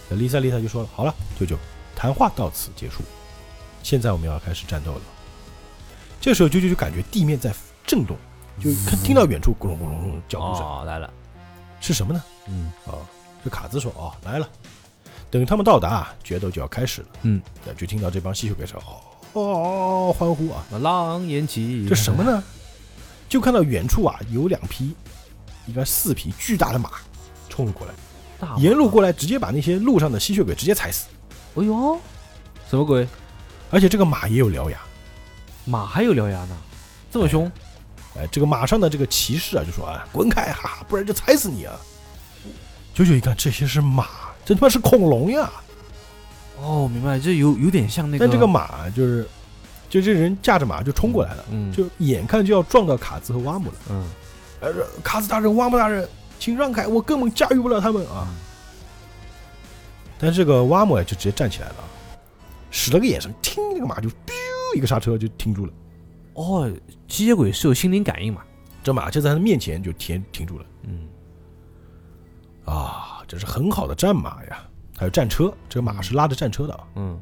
[0.09, 1.57] 那丽萨丽萨就说了：“好了，舅舅，
[1.95, 3.03] 谈话到此结束，
[3.83, 5.01] 现在我们要开始战斗了。”
[6.19, 7.53] 这时候舅舅就感觉地面在
[7.85, 8.17] 震动，
[8.59, 11.11] 就看听到远处咕隆咕隆咕隆脚步声，哦，来了。
[11.81, 12.23] 是什么呢？
[12.47, 12.93] 嗯啊，
[13.43, 14.47] 这卡兹说：“哦，来了。”
[15.29, 17.07] 等他们到达，决斗就要开始了。
[17.23, 18.79] 嗯，那就听到这帮吸血鬼说
[19.33, 22.23] ：“哦哦，欢呼啊！”狼烟起，这什么？
[22.23, 22.43] 呢？
[23.27, 24.95] 就看到远处啊有两匹，
[25.65, 26.91] 应该四匹巨大的马
[27.49, 27.93] 冲了过来，
[28.39, 31.07] 大沿路过来直接把那些路上的吸血鬼直接踩死，
[31.55, 31.99] 哎呦，
[32.69, 33.07] 什么鬼？
[33.71, 34.79] 而且这个马也有獠牙。
[35.65, 36.55] 马还有獠牙呢，
[37.11, 37.45] 这么凶？
[37.47, 37.72] 哎，
[38.31, 41.75] 这个马上的这个骑士啊就说啊滚开，哈哈，不然就踩死你啊！
[42.93, 44.07] 九九一看这些是马，
[44.45, 45.51] 这他妈是恐龙呀！
[46.61, 48.25] 哦，明白，这有有点像那个。
[48.25, 49.27] 但这个马就是，
[49.89, 53.75] 就这人驾着马就冲过来了，嗯，就眼看就要撞到卡兹和瓦姆了。
[53.89, 54.05] 嗯
[54.61, 54.71] 呃，
[55.03, 56.07] 卡兹大人、瓦姆大人，
[56.39, 58.27] 请让开，我根本驾驭不了他们啊！
[60.19, 61.75] 但这个挖姆就直接站起来了，
[62.71, 65.73] 使了个眼神，听那个马就 biu 一个刹车就停住了。
[66.33, 66.71] 哦，
[67.07, 68.41] 吸血鬼是有心灵感应嘛？
[68.83, 71.07] 这马就在他面前就停停住了嗯
[72.65, 73.23] 啊！
[73.27, 74.61] 这是很好的战马呀，
[74.97, 76.87] 还有战车，这个马是拉着战车的啊。
[76.95, 77.21] 嗯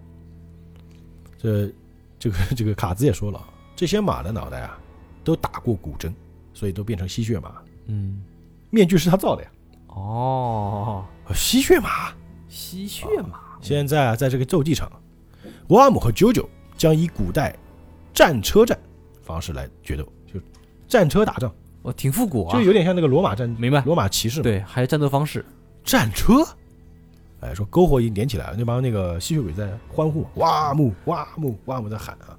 [1.37, 1.71] 这
[2.17, 3.43] 这个 这个卡兹也说了，
[3.75, 4.77] 这些马的脑袋啊
[5.23, 6.13] 都打过古针，
[6.53, 7.53] 所以都变成吸血马。
[7.85, 8.23] 嗯，
[8.69, 9.49] 面具是他造的呀，
[9.87, 12.11] 哦，呃吸血马。
[12.47, 13.39] 吸血马。
[13.61, 14.91] 现在啊，在这个斗技场，
[15.67, 17.55] 瓦姆和九九将以古代
[18.13, 18.77] 战车战
[19.31, 20.39] 方式来决斗，就
[20.87, 21.49] 战车打仗，
[21.83, 23.81] 哦，挺复古啊，就有点像那个罗马战明白？
[23.85, 24.43] 罗马骑士嘛。
[24.43, 25.45] 对，还有战斗方式。
[25.83, 26.45] 战车，
[27.39, 32.37] 哎，说篝火已经点起来了，那帮那个吸血鬼在欢呼，哇木哇木哇木在喊啊，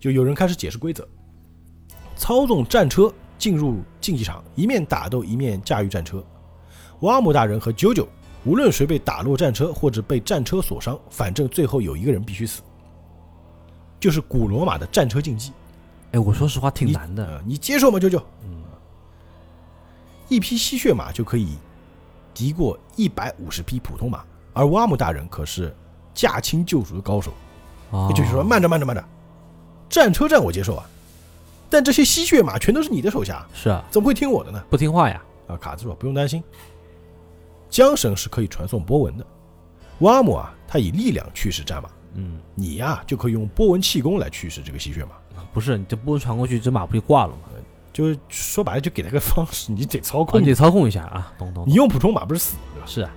[0.00, 1.06] 就有人开始解释规则，
[2.16, 6.24] 操纵战车进入竞技场，一面打斗一面驾驭战车。
[7.00, 8.08] 瓦姆大人和九九，
[8.44, 12.62] 无论谁被打落战车或者被战车所伤，反正最后有一个人必须死，
[14.02, 15.52] 就是古罗马的战车竞技。
[16.10, 17.24] 哎，我说实话挺难的。
[17.24, 18.20] 呃，你接受吗，舅舅？
[18.42, 18.64] 嗯，
[20.26, 21.56] 一匹吸血马就可以
[22.34, 25.72] 敌过一百五十匹普通马，而瓦姆大人可是
[26.12, 27.32] 驾轻就熟的高手。
[27.90, 29.04] 哦也就是说，慢着慢着慢着，
[29.88, 30.84] 战车战我接受啊，
[31.70, 34.60] 但这些吸血马全都是你的手下，是啊，怎么会听我的呢？
[34.68, 35.22] 不听话呀。
[35.46, 36.42] 啊，卡兹说不用担心，
[37.70, 39.24] 缰绳是可以传送波纹的。
[40.00, 45.10] 瓦姆啊，他以力量驱使战马，嗯，你呀、就可以用波纹气功来驱使这个吸血马。
[45.52, 47.48] 不是，你这波传过去，这马不就挂了吗？
[47.92, 50.46] 就是说白了，就给他个方式，你得操哦，控你。
[50.46, 51.64] 得操控一下啊，懂懂。
[51.66, 52.86] 你用普通马不是死对吧？
[52.86, 53.10] 是啊，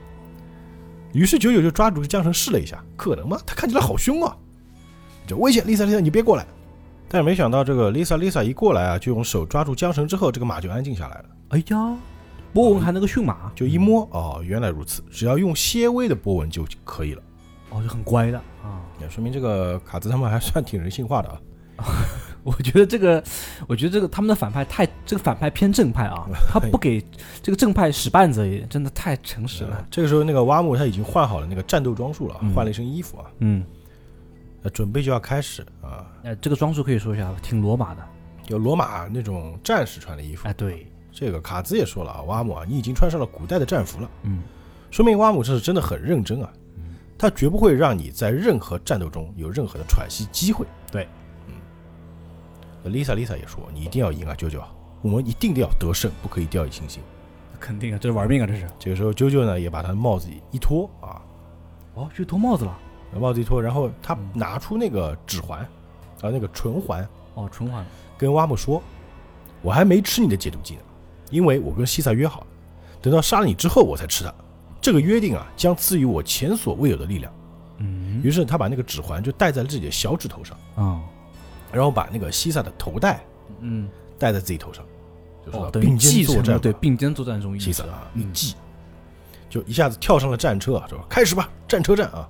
[1.13, 3.39] 于是九九就抓住缰绳试了一下，可能吗？
[3.45, 4.36] 他看起来好凶啊！
[5.25, 6.45] 就危险，Lisa Lisa，你别过来！
[7.08, 11.95] 但是没想到这个 Lisa Lisa 一过来啊，就用手抓住缰绳之后，这个马就安静下来了，哎呀，
[12.51, 17.23] 波纹还能够驯马，就一摸，哦，原来如此，只要用些微的波纹就可以了。
[17.76, 18.82] 哦，就很乖的啊。
[19.02, 21.40] 也说明这个卡兹他们还算挺人性化的啊。
[22.44, 23.22] 我觉得这个，
[23.68, 27.04] 我觉得这个他们的反派太，这个反派偏正派啊， 他不给
[27.42, 29.86] 这个正派使绊子，也真的太诚实了。
[29.90, 33.66] 这个时候，那个挖木他已经换好了那个战斗装束了，嗯换了一身衣服啊，嗯，
[34.62, 38.02] 呃，准备就要开始啊，呃，这个装束可以说一下，挺罗马的。
[38.48, 40.48] 有罗马那种战士穿的衣服。
[40.48, 44.10] 哎，对，这个卡兹也说了啊，挖木啊，你已经穿上了古代的战服了。
[44.22, 44.44] 嗯，
[44.92, 46.60] 说明挖姆这是真的很认真啊嗯，
[47.17, 50.65] 他绝不会让你在任何战斗中有任何的喘息机会。
[50.91, 51.08] 对，
[51.47, 51.54] 嗯
[52.84, 54.62] 那，Lisa Lisa 也说，你一定要赢啊，啾啾，
[55.01, 57.01] 我们一定要得胜，不可以掉以轻心。
[57.60, 58.67] 肯定啊，这是玩命啊，这是。
[58.78, 61.21] 这个时候，啾啾呢也把他的帽子一脱啊，
[61.93, 62.78] 哦，去脱帽子了。
[63.17, 65.62] 帽子一脱，然后他嗯拿出那个指环，
[66.21, 67.86] 啊，那个唇环，哦，唇环。
[68.17, 68.84] 跟挖姆说，
[69.62, 70.82] 我还没吃你的解毒剂呢，
[71.32, 72.47] 因为我跟西萨约好了，
[73.01, 74.34] 等到杀了你之后我才吃它。
[74.86, 77.34] 这个约定啊，将赐予我前所未有的力量。
[77.80, 81.02] 嗯于是他把那个指环就戴在了自己的小指头上，啊
[81.74, 83.26] 然后把那个西萨的头带
[83.62, 84.86] 嗯，戴在自己头上，
[85.43, 88.54] 就说哦，等于并肩作战对并肩作战这种意思西萨啊，一嗯记
[89.50, 92.30] 就一下子跳上了战车啊，说开始吧，战车战啊！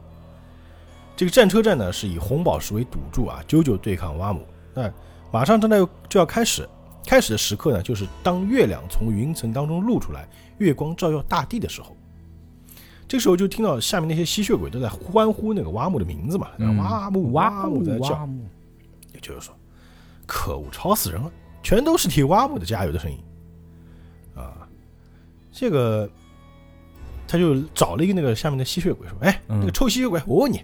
[1.13, 4.47] 这个战车战呢是以红宝石为赌注啊，啾啾对抗蛙姆。
[4.73, 4.89] 那
[5.29, 6.65] 马上正在就要开始，
[7.05, 10.25] 开始的时刻呢，就是当月亮从云层当中露出来，
[10.59, 11.97] 月光照耀大地的时候。
[13.07, 18.27] 这个时候就听到下面那些吸血鬼都在欢呼那个蛙木的名字嘛，嗯蛙姆挖木在叫
[19.13, 19.55] 也就是说，
[20.25, 23.17] 可恶，吵死人了，全都是替蛙木的加油的声音
[24.35, 24.67] 啊！
[25.51, 26.09] 这个
[27.27, 30.61] 他就找了一个那个下面的吸血鬼说：“哎，嗯那个臭吸血鬼，我问你，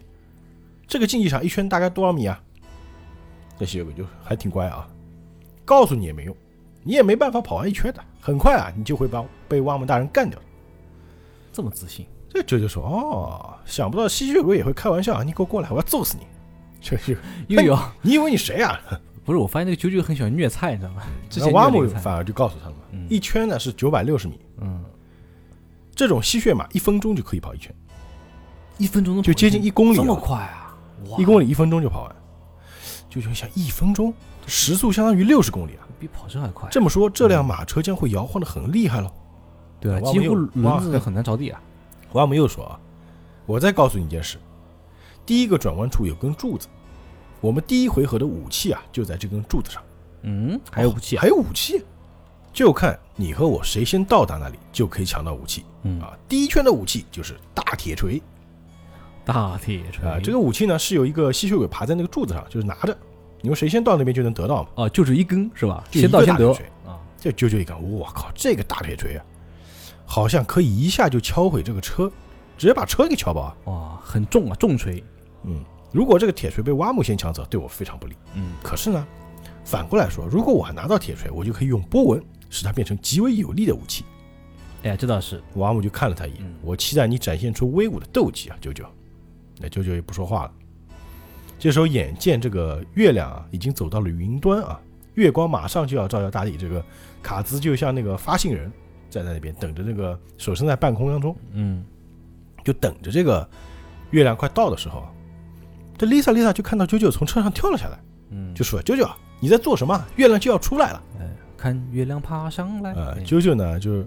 [0.88, 2.42] 这个竞技场一圈大概多少米啊？”
[3.58, 4.90] 这吸血鬼就还挺乖啊，
[5.64, 6.36] 告诉你也没用，
[6.84, 10.46] 你也没办法跑完一圈的，很快啊，你就会把被蛙木大人干掉的。
[11.54, 15.24] 这么自信，这舅舅说：“哦，想不到吸血鬼也会开玩笑啊！
[15.24, 16.26] 你给我过来，我要揍死你！
[16.82, 17.16] 这这，
[17.48, 18.80] 又有你以为你谁啊？”
[19.24, 21.04] 不是我发现那个舅舅很喜欢虐菜，你知道吗？
[21.30, 24.84] 之前那蛙姆虐那个菜反而就告诉他们，嗯一圈呢是九百六十米，嗯，
[25.94, 27.74] 这种吸血马一分钟就可以跑一圈，
[28.78, 30.76] 一分钟能就接近一公里啊这么快啊！
[31.10, 32.16] 哇一公里一分钟就跑完。
[33.10, 34.14] 就就想一分钟，
[34.48, 35.84] 时速相当于六十公里啊！
[36.00, 36.70] 比跑车还快。
[36.72, 39.12] 这么说，这辆马车将会摇晃的很厉害喽。
[39.82, 41.62] 对啊，几乎轮子很难着地啊。
[42.14, 42.80] 瓦姆又说啊，
[43.46, 44.38] 我再告诉你一件事，
[45.26, 46.68] 第一个转弯处有根柱子，
[47.40, 49.82] 我们第一回合的武器啊就在这根柱子上。
[50.24, 51.22] 嗯，还有武器啊？
[51.22, 51.84] 还有武器，
[52.54, 56.16] 就看你和我谁先到达那里，就可以抢到武器嗯，啊！
[56.28, 58.22] 第一圈的武器就是大铁锤
[59.26, 60.20] 大铁锤啊！
[60.22, 62.96] 这个武器呢是有一个吸血鬼爬在那个柱子上，就是拿着，
[63.42, 64.70] 你们谁先到那边就能得到嘛。
[64.76, 65.84] 哦，就只一根是吧？
[65.92, 66.52] 先到先得
[66.86, 67.00] 啊。
[67.18, 69.26] 这啾啾一根，我靠，这个大铁锤啊，
[70.12, 72.12] 好像可以一下就敲毁这个车，
[72.58, 73.56] 直接把车给敲爆啊！
[73.64, 75.02] 哇，很重啊，重锤。
[75.46, 78.16] 嗯，如果这个铁锤被挖木先抢走，对我非常不利。
[78.34, 79.08] 嗯，可是呢，
[79.64, 84.04] 反过来说，如果我拿到铁锤，我就可以用波纹使它变成极为有力的武器。
[84.84, 85.42] 哎呀，这倒是。
[85.54, 88.84] 瓦姆就看了他一眼，嗯我期待你展现出威武的斗技啊，舅舅。
[89.60, 90.52] 那舅舅也不说话了。
[91.58, 94.78] 这时候，眼见这个月亮啊，已经走到了云端啊，
[95.14, 96.58] 月光马上就要照耀大地。
[96.58, 96.84] 这个
[97.24, 98.70] 卡兹就像那个发信人，
[99.12, 101.84] 站在那边等着，那个手伸在半空当中，嗯，
[102.64, 103.48] 就等着这个
[104.10, 105.04] 月亮快到的时候，
[105.98, 108.00] 这 Lisa Lisa 就看到啾啾从车上跳了下来，
[108.32, 109.08] 嗯，就说：“啾啾，
[109.40, 110.04] 你在做什么？
[110.16, 112.92] 月亮就要出来了。”哎看月亮爬上来。
[112.94, 114.04] 呃，哎啾啾呢就，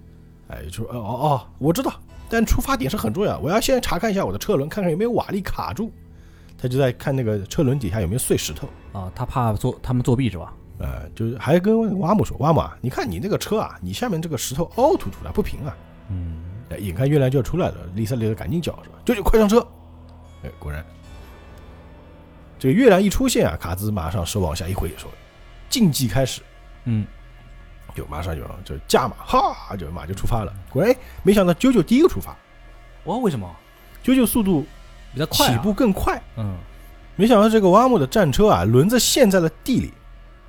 [0.48, 1.92] 哎，就说哦哦哦，我知道，
[2.28, 5.92] 但出发点是很重要，我要先查看一下我的车轮，看看有没有瓦砾卡住。
[6.58, 10.52] 他就在看那个车轮底下有没有碎石头，啊，他怕作他们作弊是吧？
[10.84, 15.74] 呃，就是还跟瓦姆说，瓦姆啊，你看你那个车啊，你下面这个石头凹凸凸的不平啊。
[16.10, 19.66] 嗯，哎，眼看月亮就要出来了，丽萨丽萨赶紧叫说，舅舅快上车。
[20.42, 20.84] 哎，果然，
[22.58, 25.10] 这个月亮一出现啊，卡兹马上手往下一挥，说
[25.70, 26.42] 竞技开始。
[26.84, 27.06] 嗯，
[27.94, 30.52] 就马上就就驾马，哈，就马就出发了。
[30.68, 32.36] 果然，哎没想到舅舅第一个出发，
[33.04, 33.50] 哇，为什么
[34.02, 34.66] 舅舅速度
[35.14, 35.52] 比较快啊？
[35.52, 36.22] 起步更快。
[36.36, 36.58] 嗯，
[37.16, 39.90] 没想到这个瓦姆的战车啊，轮子陷在了地里。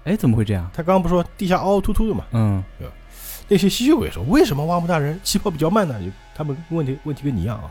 [0.05, 0.69] 哎，怎么会这样？
[0.73, 2.23] 他刚刚不说地下凹凸凸的嘛？
[2.31, 2.93] 嗯，对吧
[3.47, 5.99] 那些吸血鬼说，为什么挖墓大人起跑比较慢呢？
[5.99, 7.69] 就他们问题问题跟你一样啊。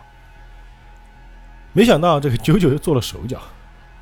[1.73, 3.41] 没想到这个九九又做了手脚，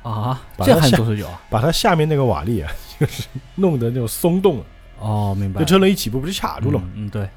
[0.03, 1.41] 啊，这还做手脚啊？
[1.49, 3.23] 把他下面那个瓦砾啊，就是
[3.55, 4.65] 弄得那种松动了，
[4.99, 5.65] 哦，明白这。
[5.65, 6.85] 车轮一起步不是卡住了吗？
[6.93, 7.27] 嗯，嗯对，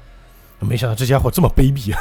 [0.59, 1.99] 没想到这家伙这么卑鄙啊！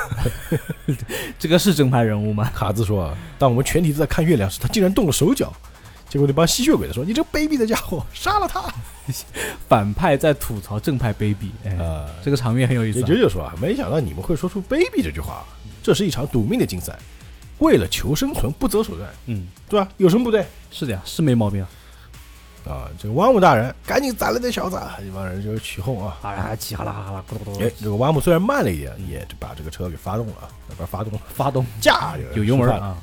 [1.38, 2.50] 这个是正派人物吗？
[2.54, 5.50] 卡兹说啊，当我们全体都在看月亮时，他竟然动了手脚。
[6.08, 8.62] 结果那帮吸血鬼的说：“你这个卑鄙的家伙，杀了他
[9.68, 13.02] 反派在吐槽正派卑鄙，！”哎，啊，这个场面很有意思。
[13.02, 15.44] 九九说啊，没想到你们会说出“卑鄙”这句话。
[15.82, 16.98] 这是一场赌命的竞赛，
[17.58, 19.88] 为了求生存不择手段，嗯，对吧？
[19.98, 21.68] 有什么不对是的呀，是没毛病啊。
[22.68, 22.88] 啊？
[22.98, 24.80] 这个瓦姆大人赶紧宰了这小子！
[25.06, 26.16] 一帮人就是起哄啊。
[26.20, 32.80] 好啦，起哈啦哈啦，咕咚咕哎咚，，这个瓦姆虽然慢了一点，也就把这个车给发动了啊，不是发动了，发动驾有油门了。
[32.80, 32.96] 啊。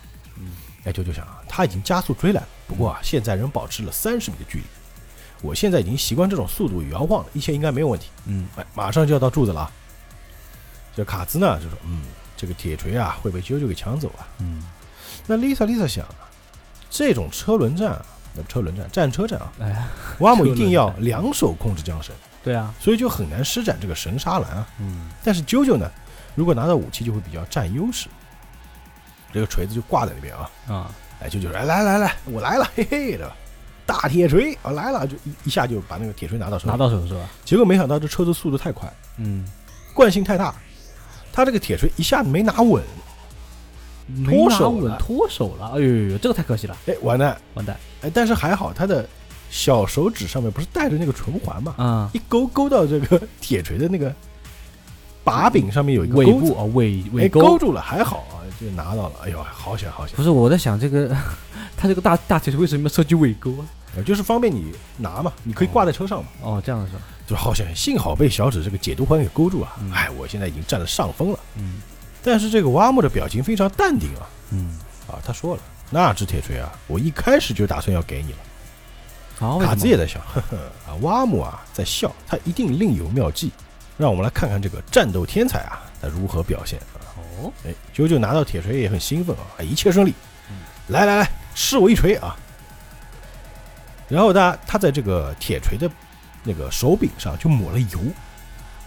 [0.83, 4.63] 哎，九九想啊，他已经加速追来了，不过啊，现在仍保持了三十米的距离。
[5.41, 8.09] 我现在已经习惯这种速度与摇晃了，一切应该没有问题。
[8.25, 9.71] 嗯，哎，马上就要到柱子了啊。
[10.95, 12.03] 这卡兹呢就说：“嗯，
[12.37, 14.27] 这个铁锤啊会被啾啾给抢走啊。
[14.39, 14.63] 嗯，”
[15.27, 16.29] 那丽萨丽萨想啊，
[16.89, 19.87] 这种车轮战啊，那不车轮战，战车战啊，哎，
[20.19, 24.67] 瓦姆一定要两手控制缰绳，对啊，所以就很难施展这个神杀篮啊。
[24.79, 25.91] 嗯，但是啾啾呢，
[26.35, 28.07] 如果拿到武器就会比较占优势。
[29.33, 30.91] 这个锤子就挂在那边啊，啊，
[31.23, 33.31] 哎，就就说：“哎，来来来，我来了，嘿嘿的，
[33.85, 37.21] 大铁锤啊来了，就一一下就把那个铁锤拿到手，拿到手是吧？
[37.45, 39.45] 结果没想到这车子速度太快，嗯，
[39.93, 40.53] 惯性太大，
[41.31, 42.83] 他这个铁锤一下子没拿稳，
[44.25, 47.37] 脱手了脱手了，哎呦呦呦，这个太可惜了，哎，完蛋！
[47.53, 49.07] 完蛋哎，但是还好他的
[49.49, 52.09] 小手指上面不是带着那个唇环嘛，啊！
[52.13, 54.13] 一勾勾到这个铁锤的那个
[55.23, 59.13] 把柄上面有一个尾部，啊，尾哎，尾勾住了，还好啊，就拿到了。
[59.23, 60.15] 哎呦，好险好险！
[60.15, 61.07] 不是我在想这个，
[61.77, 63.65] 他这个大大铁锤为什么要设计尾钩啊？
[63.95, 66.29] 呃就是方便你拿嘛，你可以挂在车上嘛。
[66.41, 66.99] 哦，这样是吧？
[67.27, 69.75] 就好险，幸好被小指这个解毒环给勾住啊！
[69.81, 71.39] 嗯哎，我现在已经占了上风了。
[71.57, 71.81] 嗯
[72.25, 78.37] 但是这个蛙木的表情非常淡定啊嗯，啊，他说了，那只铁锤啊，我一开始就打算要给你了。
[79.37, 80.57] 好，卡兹也在想，呵 呵
[80.87, 83.51] 啊，蛙木啊在笑，他一定另有妙计。
[83.97, 86.99] 让我们来看看这个战斗天才啊，他如何表现啊！
[87.39, 90.13] 哦，哎，九九拿到铁锤也很兴奋啊，哎一切顺利
[90.49, 90.57] 嗯。
[90.87, 92.35] 来来来，吃我一锤啊！
[94.09, 95.89] 然后他他在这个铁锤的
[96.43, 97.99] 那个手柄上就抹了油，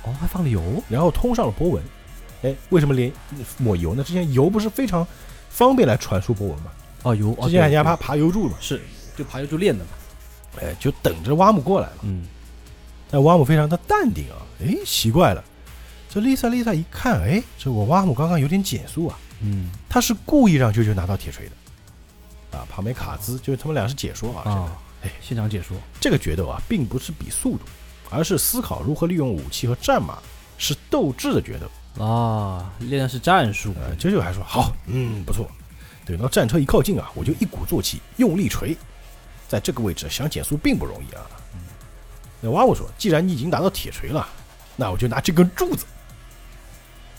[0.02, 1.82] 哦，还放了油，然后通上了波纹。
[2.42, 3.10] 哎，为什么连
[3.58, 4.04] 抹油呢？
[4.04, 5.06] 之前油不是非常
[5.48, 6.70] 方便来传输波纹吗？
[7.02, 8.82] 哦油，哦之前还对压爬爬油柱嘛，是
[9.16, 9.90] 就爬油柱练的嘛，
[10.60, 11.94] 哎，就等着挖木过来了。
[12.02, 12.26] 嗯，
[13.10, 15.42] 但瓦姆非常的淡定啊，哎，奇怪了，
[16.08, 19.70] 这丽萨丽萨一看，哎，这我瓦姆刚刚有点减速啊，嗯。
[19.88, 27.60] 他是故意让啾啾拿到铁锤的，啊，旁边卡兹就是他们俩是解说啊，现在啊，哎，现场解说，这个决斗啊，并不是比速度，
[28.10, 30.18] 而是思考如何利用武器和战马，
[30.58, 32.04] 是斗志的决斗。
[32.04, 35.48] 啊，练的是战术，呃，啾啾还说好，嗯，不错。
[36.04, 38.76] 等到战车一靠近啊，我就一鼓作气，用力锤，
[39.48, 41.22] 在这个位置想减速并不容易啊。
[42.40, 44.26] 那蛙木说，既然你已经拿到铁锤了，
[44.76, 45.84] 那我就拿这根柱子。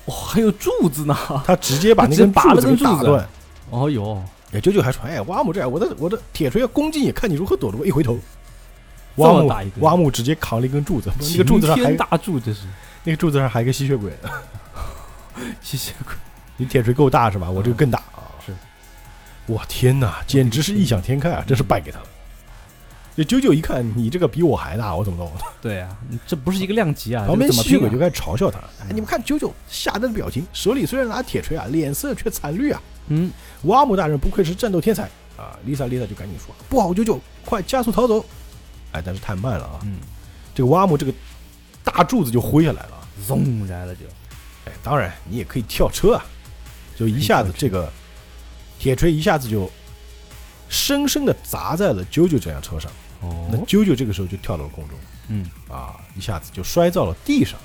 [0.06, 3.28] 哦，还有柱子呢， 他直接把那根柱子打断。
[3.70, 8.18] 哦哟，哎，啾啾还说：“哎，蛙木这我的我的铁锤要攻击你，看你如何躲着。”我。”一回头，
[9.16, 12.62] 这挖木么大一根挖木直接扛了一根柱子，那个柱子上还大柱，这是
[13.04, 14.12] 那个柱子上还有一个吸血鬼。
[15.62, 16.14] 吸血鬼，
[16.56, 17.50] 你铁锤够大是吧？
[17.50, 18.26] 我这个更大啊！
[18.46, 18.56] 是，
[19.46, 21.44] 我天哪，简直是异想天开啊！
[21.46, 22.06] 真是败给他了。
[23.18, 25.32] 这九九一看你这个比我还大，我怎么弄？
[25.60, 33.32] 对啊，你这不是一个量级啊，旁边吸血鬼就该嘲笑他：“哎，你们看九九吓得的表情，手里虽然拿铁锤啊，脸色却惨绿啊。”嗯，
[33.64, 35.58] 瓦姆大人不愧是战斗天才啊！
[35.66, 38.24] 丽萨丽萨就赶紧说：“不好，九九，快加速逃走！”
[38.94, 39.80] 哎，但是太慢了啊！
[39.82, 39.98] 嗯，
[40.54, 41.12] 这个瓦姆这个
[41.84, 43.08] 大柱子就挥下来了。
[43.28, 44.02] zonk 来了就，
[44.66, 46.24] 哎，当然你也可以跳车啊，
[46.96, 47.92] 就一下子这个
[48.78, 49.68] 铁锤一下子就
[50.70, 52.92] 深深的砸在了九九这辆车上。
[53.22, 54.98] 那哦，啾啾这个时候就跳到了空中
[55.30, 57.60] 嗯，啊，一下子就摔到了地上，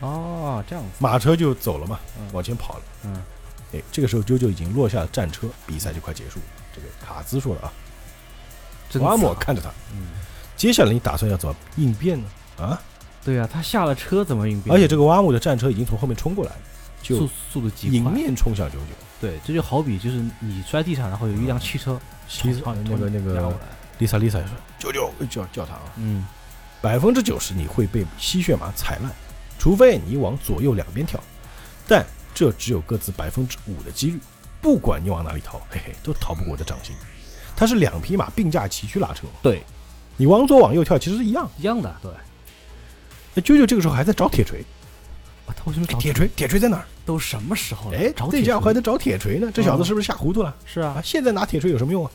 [0.00, 2.26] 哦，这样子，马车就走了嘛，嗯。
[2.32, 2.82] 往前跑了。
[3.04, 3.22] 嗯，
[3.72, 6.44] 哎，这个时候啾啾已经落下了战车，比赛就快结束了。
[6.74, 7.72] 这个卡兹说了啊，
[8.88, 10.08] 真瓦姆惨看着他，嗯，
[10.56, 12.28] 接下来你打算要怎么应变呢？
[12.58, 12.80] 啊，
[13.24, 14.74] 对啊，他下了车怎么应变？
[14.74, 16.58] 而且这个瓦姆的战车已经从后面冲过来了，
[17.02, 18.78] 就速速度极快，迎面冲向啾啾。
[19.20, 23.58] 对，这就好比就是你摔地上，然后有一辆汽车其实冲那个那个
[23.94, 25.82] 来，丽萨丽萨也说：“舅舅，叫叫他啊！
[25.96, 26.24] 嗯，
[26.80, 29.10] 百分之九十你会被吸血马踩烂，
[29.58, 31.18] 除非你往左右两边跳，
[31.86, 34.18] 但这只有各自百分之五的几率。
[34.60, 36.96] 不管你往哪里逃，嘿嘿，都逃不过我的掌心。
[37.54, 39.62] 它是两匹马并驾齐驱拉车，对，
[40.16, 41.48] 你往左往右跳其实是一样。
[41.58, 42.10] 一样的，对。
[43.34, 44.64] 那啾啾这个时候还在找铁锤，
[45.46, 46.84] 啊，他为什么找哎铁锤，铁锤在哪儿？
[47.04, 47.98] 都什么时候了？
[47.98, 50.56] 哎，找铁锤这家伙还在找铁锤呢，这小子是不是吓糊涂了？
[50.64, 52.10] 是啊啊，，现在拿铁锤有什么用啊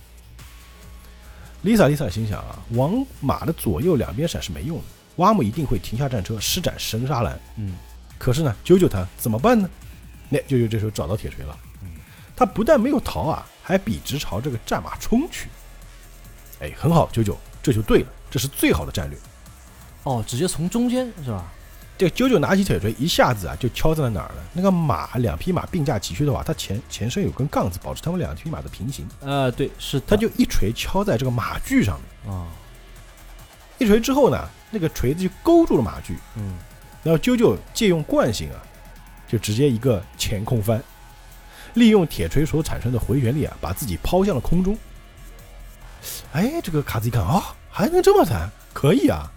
[1.64, 4.84] ？Lisa Lisa 心想啊，往马的左右两边闪是没用的，
[5.18, 7.40] 瓦姆一定会停下战车，施展神杀蓝。
[7.58, 7.76] 嗯，
[8.18, 9.70] 可是呢，啾啾他怎么办呢？
[10.30, 11.90] 那啾啾这时候找到铁锤了，嗯
[12.36, 15.50] 他不但没有逃啊，还笔直朝这个战马冲去。
[16.62, 19.20] 哎，很好，啾啾，这就对了，这是最好的战略。
[20.04, 21.52] 哦，直接从中间是吧？
[22.00, 24.36] 这个啾啾拿起铁锤，一下子啊就敲在了哪儿了？
[24.54, 32.34] 那个马两匹马并驾齐驱的话，它前前身有根杠子，保持它们两匹马的平行，呃，对，是的它就一锤敲在这个马具上面。
[32.34, 32.48] 啊，
[33.80, 36.56] 一锤之后呢，那个锤子就勾住了马具，嗯，
[37.04, 38.64] 然后啾啾借用惯性啊，
[39.28, 40.82] 就直接一个前空翻，
[41.74, 44.78] 利用铁锤所产生的回旋力啊，把自己抛向了空中。
[46.32, 49.30] 哎，这个卡兹一看啊、还能这么弹，可以啊！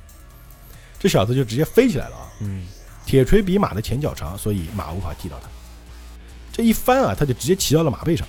[1.00, 2.30] 这小子就直接飞起来了啊！
[2.43, 2.66] 嗯，
[3.07, 5.49] 铁锤比马的前脚长，所以马无法踢到他。
[6.53, 8.26] 这一翻啊，他就直接骑到了马背上，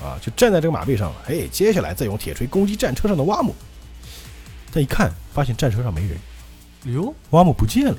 [0.00, 1.16] 啊，就站在这个马背上了。
[1.28, 3.54] 哎，接下来再用铁锤攻击战车上的挖姆。
[4.72, 6.18] 他一看，发现战车上没人，
[6.94, 7.96] 哟，挖姆不见了。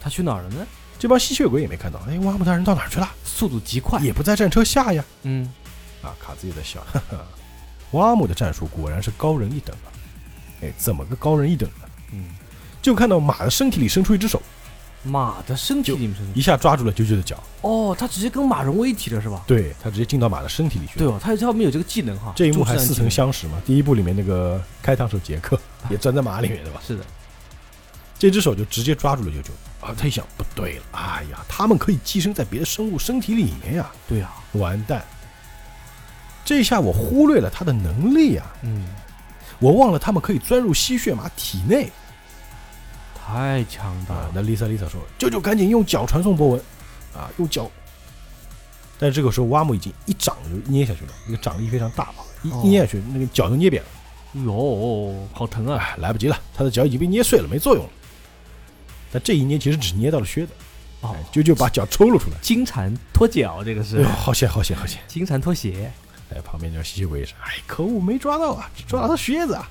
[0.00, 0.66] 他去哪儿了呢？
[0.98, 2.00] 这帮吸血鬼也没看到。
[2.08, 3.08] 哎，挖姆大人到哪儿去了？
[3.24, 5.04] 速度极快，也不在战车下呀。
[5.22, 5.52] 嗯，
[6.02, 7.18] 啊，卡兹也在笑，哈哈，
[7.92, 9.92] 挖姆的战术果然是高人一等啊！
[10.62, 11.88] 哎，怎么个高人一等呢？
[12.12, 12.24] 嗯，
[12.84, 14.42] 就看到马的身体里伸出一只手，
[15.04, 19.42] 马的身体里一下抓住了啾啾的脚，哦，他直接跟马融为一体了是吧？
[19.46, 20.98] 对他直接进到马的身体里去了。
[20.98, 22.34] 对哦，他他们有这个技能哈。
[22.36, 23.56] 这一幕还似曾相识嘛？
[23.64, 25.58] 第一部里面那个开膛手杰克
[25.88, 26.82] 也钻在马里面的吧？
[26.86, 27.02] 是的，
[28.18, 29.48] 这只手就直接抓住了啾啾
[29.86, 29.94] 啊！
[29.96, 33.90] 他一想，不对了，哎呀，他们可以寄生在别的生物身体里面呀！
[34.06, 35.02] 对呀，完蛋！
[36.44, 38.84] 这一下我忽略了他的能力呀，嗯，
[39.58, 41.90] 我忘了他们可以钻入吸血马体内
[43.24, 44.32] 太强大啊了！。
[44.34, 46.60] 那丽萨丽萨说：“舅舅赶紧用脚传送波纹
[47.14, 47.70] 啊，用脚。”
[48.98, 53.88] 但是这个时候挖木已经一掌就捏下去了，那个掌力非常大啊，一捏下去，那个脚就捏扁了。
[54.44, 55.76] 哟，好疼啊！
[55.76, 57.90] 哎，来不及了，他的脚已经被捏碎了，没作用了。
[59.10, 60.52] 但这一捏其实只捏到了靴子，
[61.00, 62.36] 哦哎，啾啾把脚抽了出来。
[62.42, 65.00] 金蝉脱脚，这个是哎，好险好险好险！
[65.08, 65.90] 金蝉脱鞋。
[66.30, 69.70] 哎，旁边那吸血鬼也是，哎，可恶，没抓到啊，只抓到他靴子啊。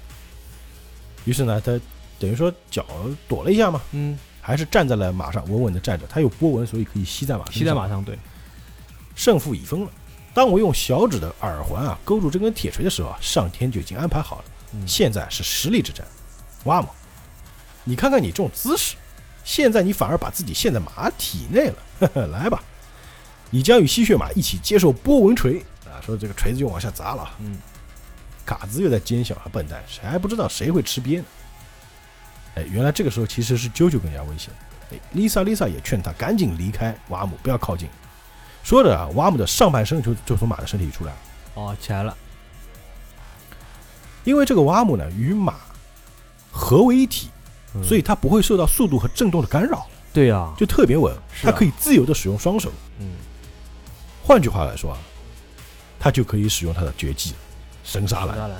[1.26, 1.80] 于是呢，他
[2.24, 2.86] 等于说脚
[3.28, 6.08] 躲了一下嘛，嗯，还是站在了马上，稳稳的站着。
[6.08, 7.60] 他有波纹，所以可以吸在马身上。
[7.60, 8.18] 吸在马上，对，
[9.14, 9.92] 胜负已分了。
[10.34, 14.46] 当我用小指的耳环啊勾住这根铁锤的时候啊，上天就已经安排好了。
[14.72, 16.08] 嗯现在是实力之战。
[16.64, 16.88] 哇姆，
[17.84, 18.96] 你看看你这种姿势，
[19.44, 21.76] 现在你反而把自己陷在马体内了。
[22.00, 22.64] 呵呵，来吧，
[23.50, 26.00] 你将与吸血马一起接受波纹锤啊！
[26.02, 27.36] 说这个锤子就往下砸了啊。
[27.40, 27.58] 嗯，
[28.46, 31.26] 卡兹又在奸笑啊，笨蛋，谁还不知道谁会吃瘪呢？
[32.56, 34.54] 哎，原来这个时候其实是啾啾更加危险。
[34.91, 37.89] 哎，，Lisa Lisa 也劝他赶紧离开瓦姆，不要靠近。
[38.64, 41.18] 说着啊，瓦姆的上半身就就从马的身体里出来了，
[41.56, 42.16] 哦，起来了。
[44.24, 45.56] 因为这个瓦姆呢与马
[46.51, 47.30] 合为一体，
[47.76, 52.72] 嗯所以它不会受到速度和震动的干扰，对呀，就特别稳，是啊它可以自由的使用双手。
[52.99, 53.10] 嗯，
[54.24, 54.99] 换句话来说啊，
[55.99, 57.34] 它就可以使用它的绝技
[57.84, 58.51] 神杀篮。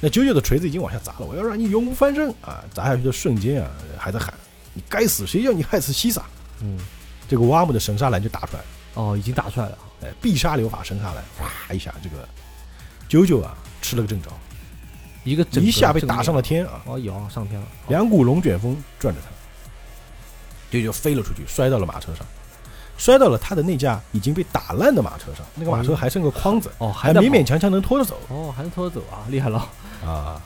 [0.00, 2.64] 那九九的锤子已经往下砸了，我要让你永不翻身啊！
[2.72, 4.32] 砸下去的瞬间啊，还在喊
[4.72, 5.26] ：“你该死！
[5.26, 6.22] 谁叫你害死西萨
[6.62, 6.78] 嗯，？”
[7.28, 9.78] 这个瓦姆的神杀蓝就打出来了，哦，已经打出来了。
[10.02, 12.26] 哎，必杀流法神杀蓝，哗一下，这个
[13.08, 14.30] 九九啊吃了个正着，
[15.22, 16.80] 一个个一下被打上了天啊！
[16.86, 17.66] 哦，有上天了。
[17.88, 19.28] 两股龙卷风转着他，
[20.70, 22.26] 九九飞了出去，摔到了马车上，
[22.96, 29.68] 摔到了他的那架已经被打烂的马车上，那个马车还剩个筐子，哦，还勉勉强强能拖着走哦，还能拖着走啊，厉害了。
[30.04, 30.40] 啊。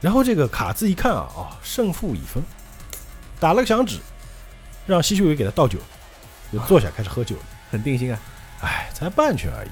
[0.00, 2.42] 然后这个卡兹一看啊，哦，胜负已分，
[3.38, 3.98] 打了个响指，
[4.86, 5.78] 让吸血鬼给他倒酒，
[6.52, 7.42] 就坐下开始喝酒了。
[7.70, 8.18] 很定心啊。
[8.62, 9.70] 哎，才半圈而已，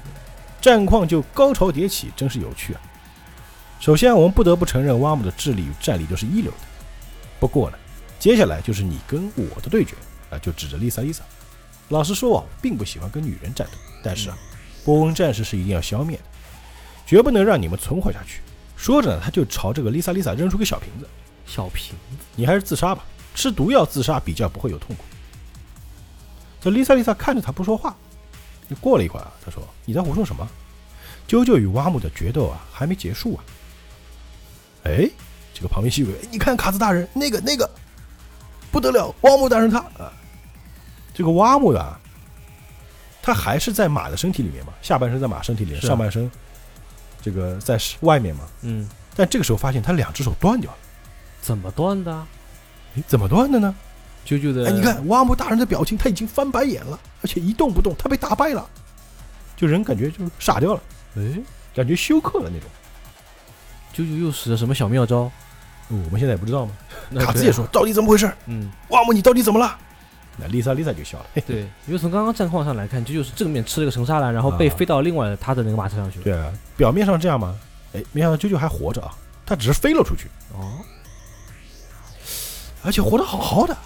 [0.61, 2.81] 战况就高潮迭起，真是有趣啊。
[3.79, 6.57] 首先，我们不得不承认挖姆的智力与战力都是一流的。
[7.39, 7.77] 不过呢，
[8.19, 9.95] 接下来就是你跟我的对决
[10.29, 11.23] 啊，就指着丽萨丽萨。
[11.89, 13.73] 老实说啊，我并不喜欢跟女人战斗，
[14.03, 14.37] 但是啊，
[14.85, 16.23] 波纹战士是一定要消灭的，
[17.11, 18.39] 绝不能让你们存活下去。
[18.77, 21.05] 说着呢，他就朝这个 Lisa Lisa 扔出个小瓶子，
[21.45, 23.03] 小瓶子，你还是自杀吧，
[23.35, 25.03] 吃毒药自杀比较不会有痛苦。
[26.61, 27.93] 这 Lisa Lisa 看着他不说话，
[28.69, 30.47] 就过了一会儿啊，他说：“你在胡说什么？
[31.27, 33.43] 啾啾与挖木的决斗啊还没结束啊！”
[34.87, 35.05] 哎，
[35.53, 37.69] 这个旁边吸血鬼，哎你看卡兹大人那个那个
[38.71, 40.13] 不得了，挖木大人他啊，
[41.13, 41.99] 这个挖姆啊，
[43.21, 46.31] 他还是在马的身体里面嘛，下半身在马身体里面，啊上半身
[47.21, 48.45] 这个在外面嘛。
[48.61, 50.77] 嗯，但这个时候发现他两只手断掉了，
[51.41, 52.27] 怎么断的啊？
[52.95, 53.73] 哎，怎么断的呢？
[54.25, 58.67] 啾啾的，哎，你，看挖姆大人的表情，他已经翻白眼了，而且一动不动，他被打败了，
[59.55, 60.81] 就人感觉就傻掉了，
[61.17, 61.21] 哎，
[61.75, 62.69] 感觉休克了那种。
[63.93, 65.31] 啾啾又使了什么小妙招？
[65.89, 66.71] 嗯我们现在也不知道嘛。
[67.19, 68.31] 卡兹也说，到底怎么回事？
[68.45, 69.77] 嗯，挖姆，你到底怎么了？
[70.37, 76.23] 那丽萨丽萨就笑了，对，因为从刚刚战况上来看，这就是正面吃了个神杀篮，然后被啊飞到另外他的那个马车上去了。
[76.23, 77.55] 对啊，表面上这样嘛，
[77.93, 79.13] 哎，没想到啾啾还活着啊，
[79.45, 80.79] 他只是飞了出去，哦，
[82.83, 83.77] 而且活得好好的。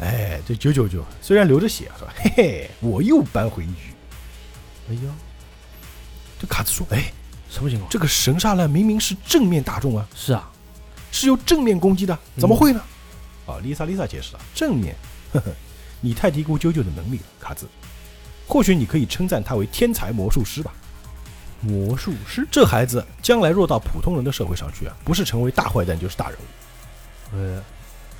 [0.00, 3.92] 哎，这九九九虽然流着血啊，说嘿嘿，我又扳回一局。
[4.90, 5.12] 哎呀，
[6.40, 7.12] 这卡兹说，哎，
[7.50, 7.90] 什么情况？
[7.90, 10.48] 这个神杀篮明明是正面打中啊，是啊，
[11.10, 12.80] 是由正面攻击的，怎么会呢？
[13.46, 14.94] 啊，丽萨丽萨解释了，正面，
[15.32, 15.50] 呵呵，
[16.00, 17.66] 你太低估啾啾的能力了，卡兹。
[18.46, 20.72] 或许你可以称赞他为天才魔术师吧。
[21.60, 22.46] 魔术师。
[22.50, 27.36] 这孩子将来若到普通人的社会上去啊，不是成为大坏蛋就是大人物。
[27.36, 27.62] 呃，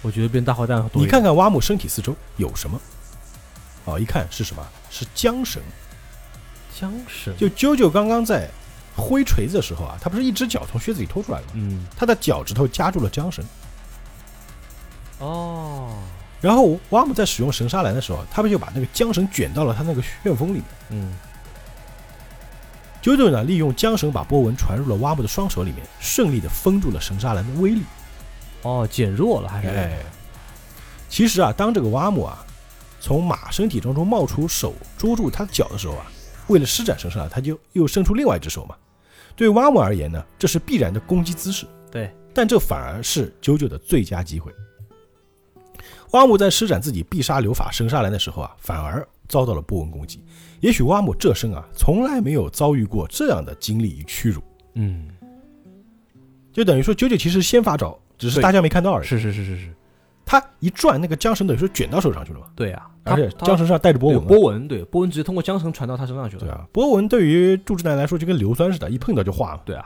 [0.03, 1.01] 我觉得变大坏蛋多。
[1.01, 2.81] 你看看挖木身体四周有什么？
[3.85, 4.66] 哦，一看是什么？
[4.91, 5.62] 是缰绳。
[6.79, 8.49] 缰绳，就啾啾刚刚在
[8.95, 11.53] 挥锤子的时候啊，他不是一只脚从靴子里拖出来了吗？
[11.55, 13.45] 嗯，他的脚趾头夹住了缰绳。
[15.18, 15.97] 哦，
[16.41, 20.64] 然后挖姆在使用神杀篮的时候，他们就把那个缰绳卷到了他那个旋风里面。
[20.91, 21.12] 嗯，
[23.03, 27.82] 啾九九呢，利用缰绳把波纹传入了蛙姆的双手里面，顺利的封住了神沙兰的威力。
[28.62, 29.68] 哦，减弱了还是？
[29.68, 29.99] 哎，
[31.09, 32.45] 其实啊，当这个蛙姆啊
[33.01, 36.07] 从马身体当中冒出手捉住他的脚的时候啊，
[36.49, 38.76] 为了施展神沙，他就又伸出另外一只手嘛。
[39.34, 44.53] 对蛙姆而言呢，这是必然的攻击姿势，对，但这反而是九九的最佳机会。
[46.12, 50.24] 蛙木在施展自己必杀流法生杀兰的时候啊，反而遭到了波纹攻击。
[50.61, 54.42] 也许蛙木这生啊，从来没有遭遇过这样的经历与屈辱，
[54.74, 55.09] 嗯，
[56.52, 59.06] 就等于说九九其实先发招，只是大家没看到而已。
[59.06, 59.74] 是是是是是，
[60.24, 66.40] 他一转，那个缰绳等于说卷到手上去了嘛，对啊，而且缰绳上带着波纹波纹，对波纹直接通过缰绳传到他身上去了。
[66.40, 69.62] 对啊，波纹对于祝之男来说就跟硫酸似的，一碰到就化了。
[69.64, 69.84] 对啊，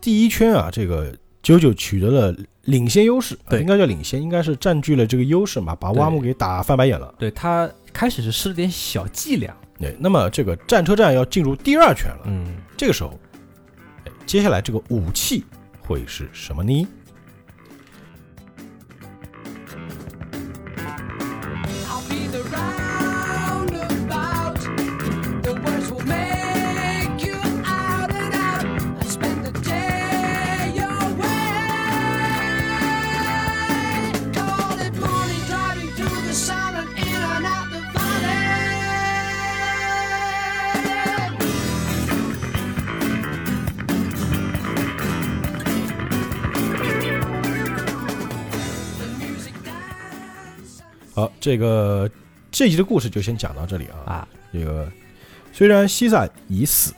[0.00, 1.12] 第一圈啊，这个
[1.42, 7.14] 九九取得了领先优势，啊对应该叫领先，应该是占据了这个优势嘛，把对蛙木给打翻白眼了。
[7.18, 13.18] 对他开始是施了点小伎俩，对，那么这个战车战要进入第二圈了，嗯，这个时候，
[14.04, 15.44] 哎，接下来这个武器
[15.80, 16.86] 会是什么呢？
[51.20, 52.10] 好，这个
[52.50, 54.12] 这集的故事就先讲到这里啊。
[54.12, 54.90] 啊，这个
[55.52, 56.94] 虽然西萨已死，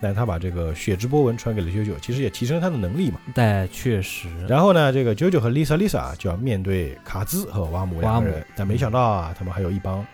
[0.00, 3.18] 但他把这个血之波纹传给了九九，其实也提升他的能力嘛。
[3.34, 10.04] 但确实，然后呢，这个九九和 Lisa Lisa 就要面对卡兹和瓦姆两个人，但没想到啊，他们还有一帮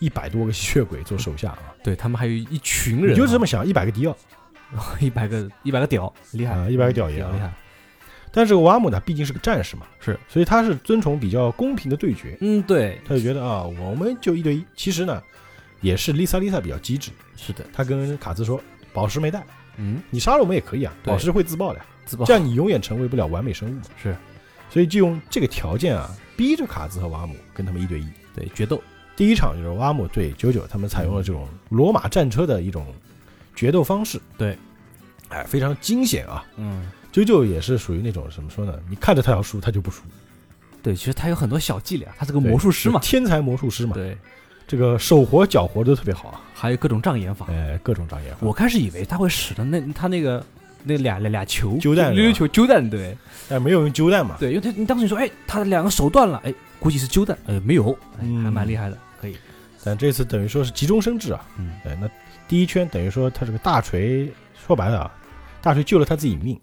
[0.00, 1.72] 一百多个吸血鬼做手下啊。
[1.84, 4.16] 对他们还有一群人啊，你就这么想，一百个迪奥
[5.00, 7.30] 一百个一百个屌，厉害啊，一百个屌爷啊。
[7.30, 7.52] 屌厉害，
[8.32, 14.64] 但是这个瓦姆呢，毕竟是个战士嘛，是，所以他是尊崇比较公平的对决，嗯，对，他就觉得啊，我们就一对一。
[14.74, 15.22] 其实呢，
[15.80, 18.60] 也是 Lisa Lisa 比较机智，是的，他跟卡兹说，
[18.92, 19.44] 宝石没带，
[19.76, 21.12] 嗯，你杀了我们也可以啊，对。
[21.12, 22.24] 宝石会自爆的，自爆。
[22.24, 23.82] 这样你永远成为不了完美生物嘛。
[24.02, 24.16] 是，
[24.70, 28.06] 所以就用这个条件啊，逼着卡兹和瓦姆跟他们一对一。
[28.34, 28.82] 对决斗，
[29.14, 32.86] 第一场就是瓦姆对九九，他们采用了这种罗马战车的一种
[33.54, 34.18] 决斗方式。
[34.38, 34.56] 对，
[35.28, 36.42] 哎，非常惊险啊！
[36.56, 38.74] 嗯，九九也是属于那种怎么说呢？
[38.88, 40.02] 你看着他要输，他就不输。
[40.82, 43.94] 对，其实他有很多小伎俩，他是个魔术师嘛，天才魔术师嘛。
[43.94, 44.16] 对，
[44.66, 46.40] 这个手活脚活都特别好啊。
[46.54, 47.46] 还有各种障眼法。
[47.50, 48.38] 哎，各种障眼法。
[48.40, 50.44] 我开始以为他会使的那他那个
[50.82, 53.16] 那俩俩俩球揪蛋溜溜球揪蛋，对
[53.48, 54.36] 但没有用揪蛋嘛。
[54.40, 59.36] 对，因为他你当时你说，哎，他的两个手断了，哎，估计是揪蛋，呃，没有，还蛮厉害的，可以，
[59.84, 61.46] 但这次等于说是急中生智啊。
[61.58, 62.08] 嗯，哎，那
[62.48, 64.32] 第一圈等于说他这个大锤，
[64.66, 65.14] 说白了啊，
[65.60, 66.58] 大锤救了他自己命，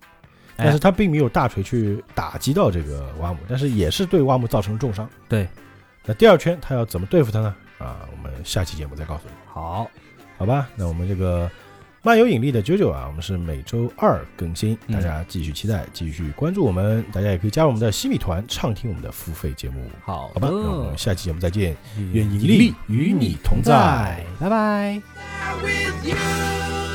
[0.60, 5.10] 但是哎他并没有大锤去打击到这个瓦姆，但是也是对瓦姆造成了重伤。
[5.28, 5.48] 对，
[6.06, 7.56] 那第二圈他要怎么对付他呢？
[7.78, 9.90] 啊，我们下期节目再告诉你，好，
[10.38, 10.68] 好吧？
[10.76, 11.50] 那我们这个
[12.02, 20.50] 漫游引力的九九啊，我们是每周二更新，嗯大家继续期待，继续关注我们，大家也可以加入我们的西米团，畅听我们的付费节目，好好吧？
[20.52, 24.24] 那我们下期节目再见，愿愿引力与你同在。
[24.40, 25.02] 拜拜。
[25.62, 26.89] with you.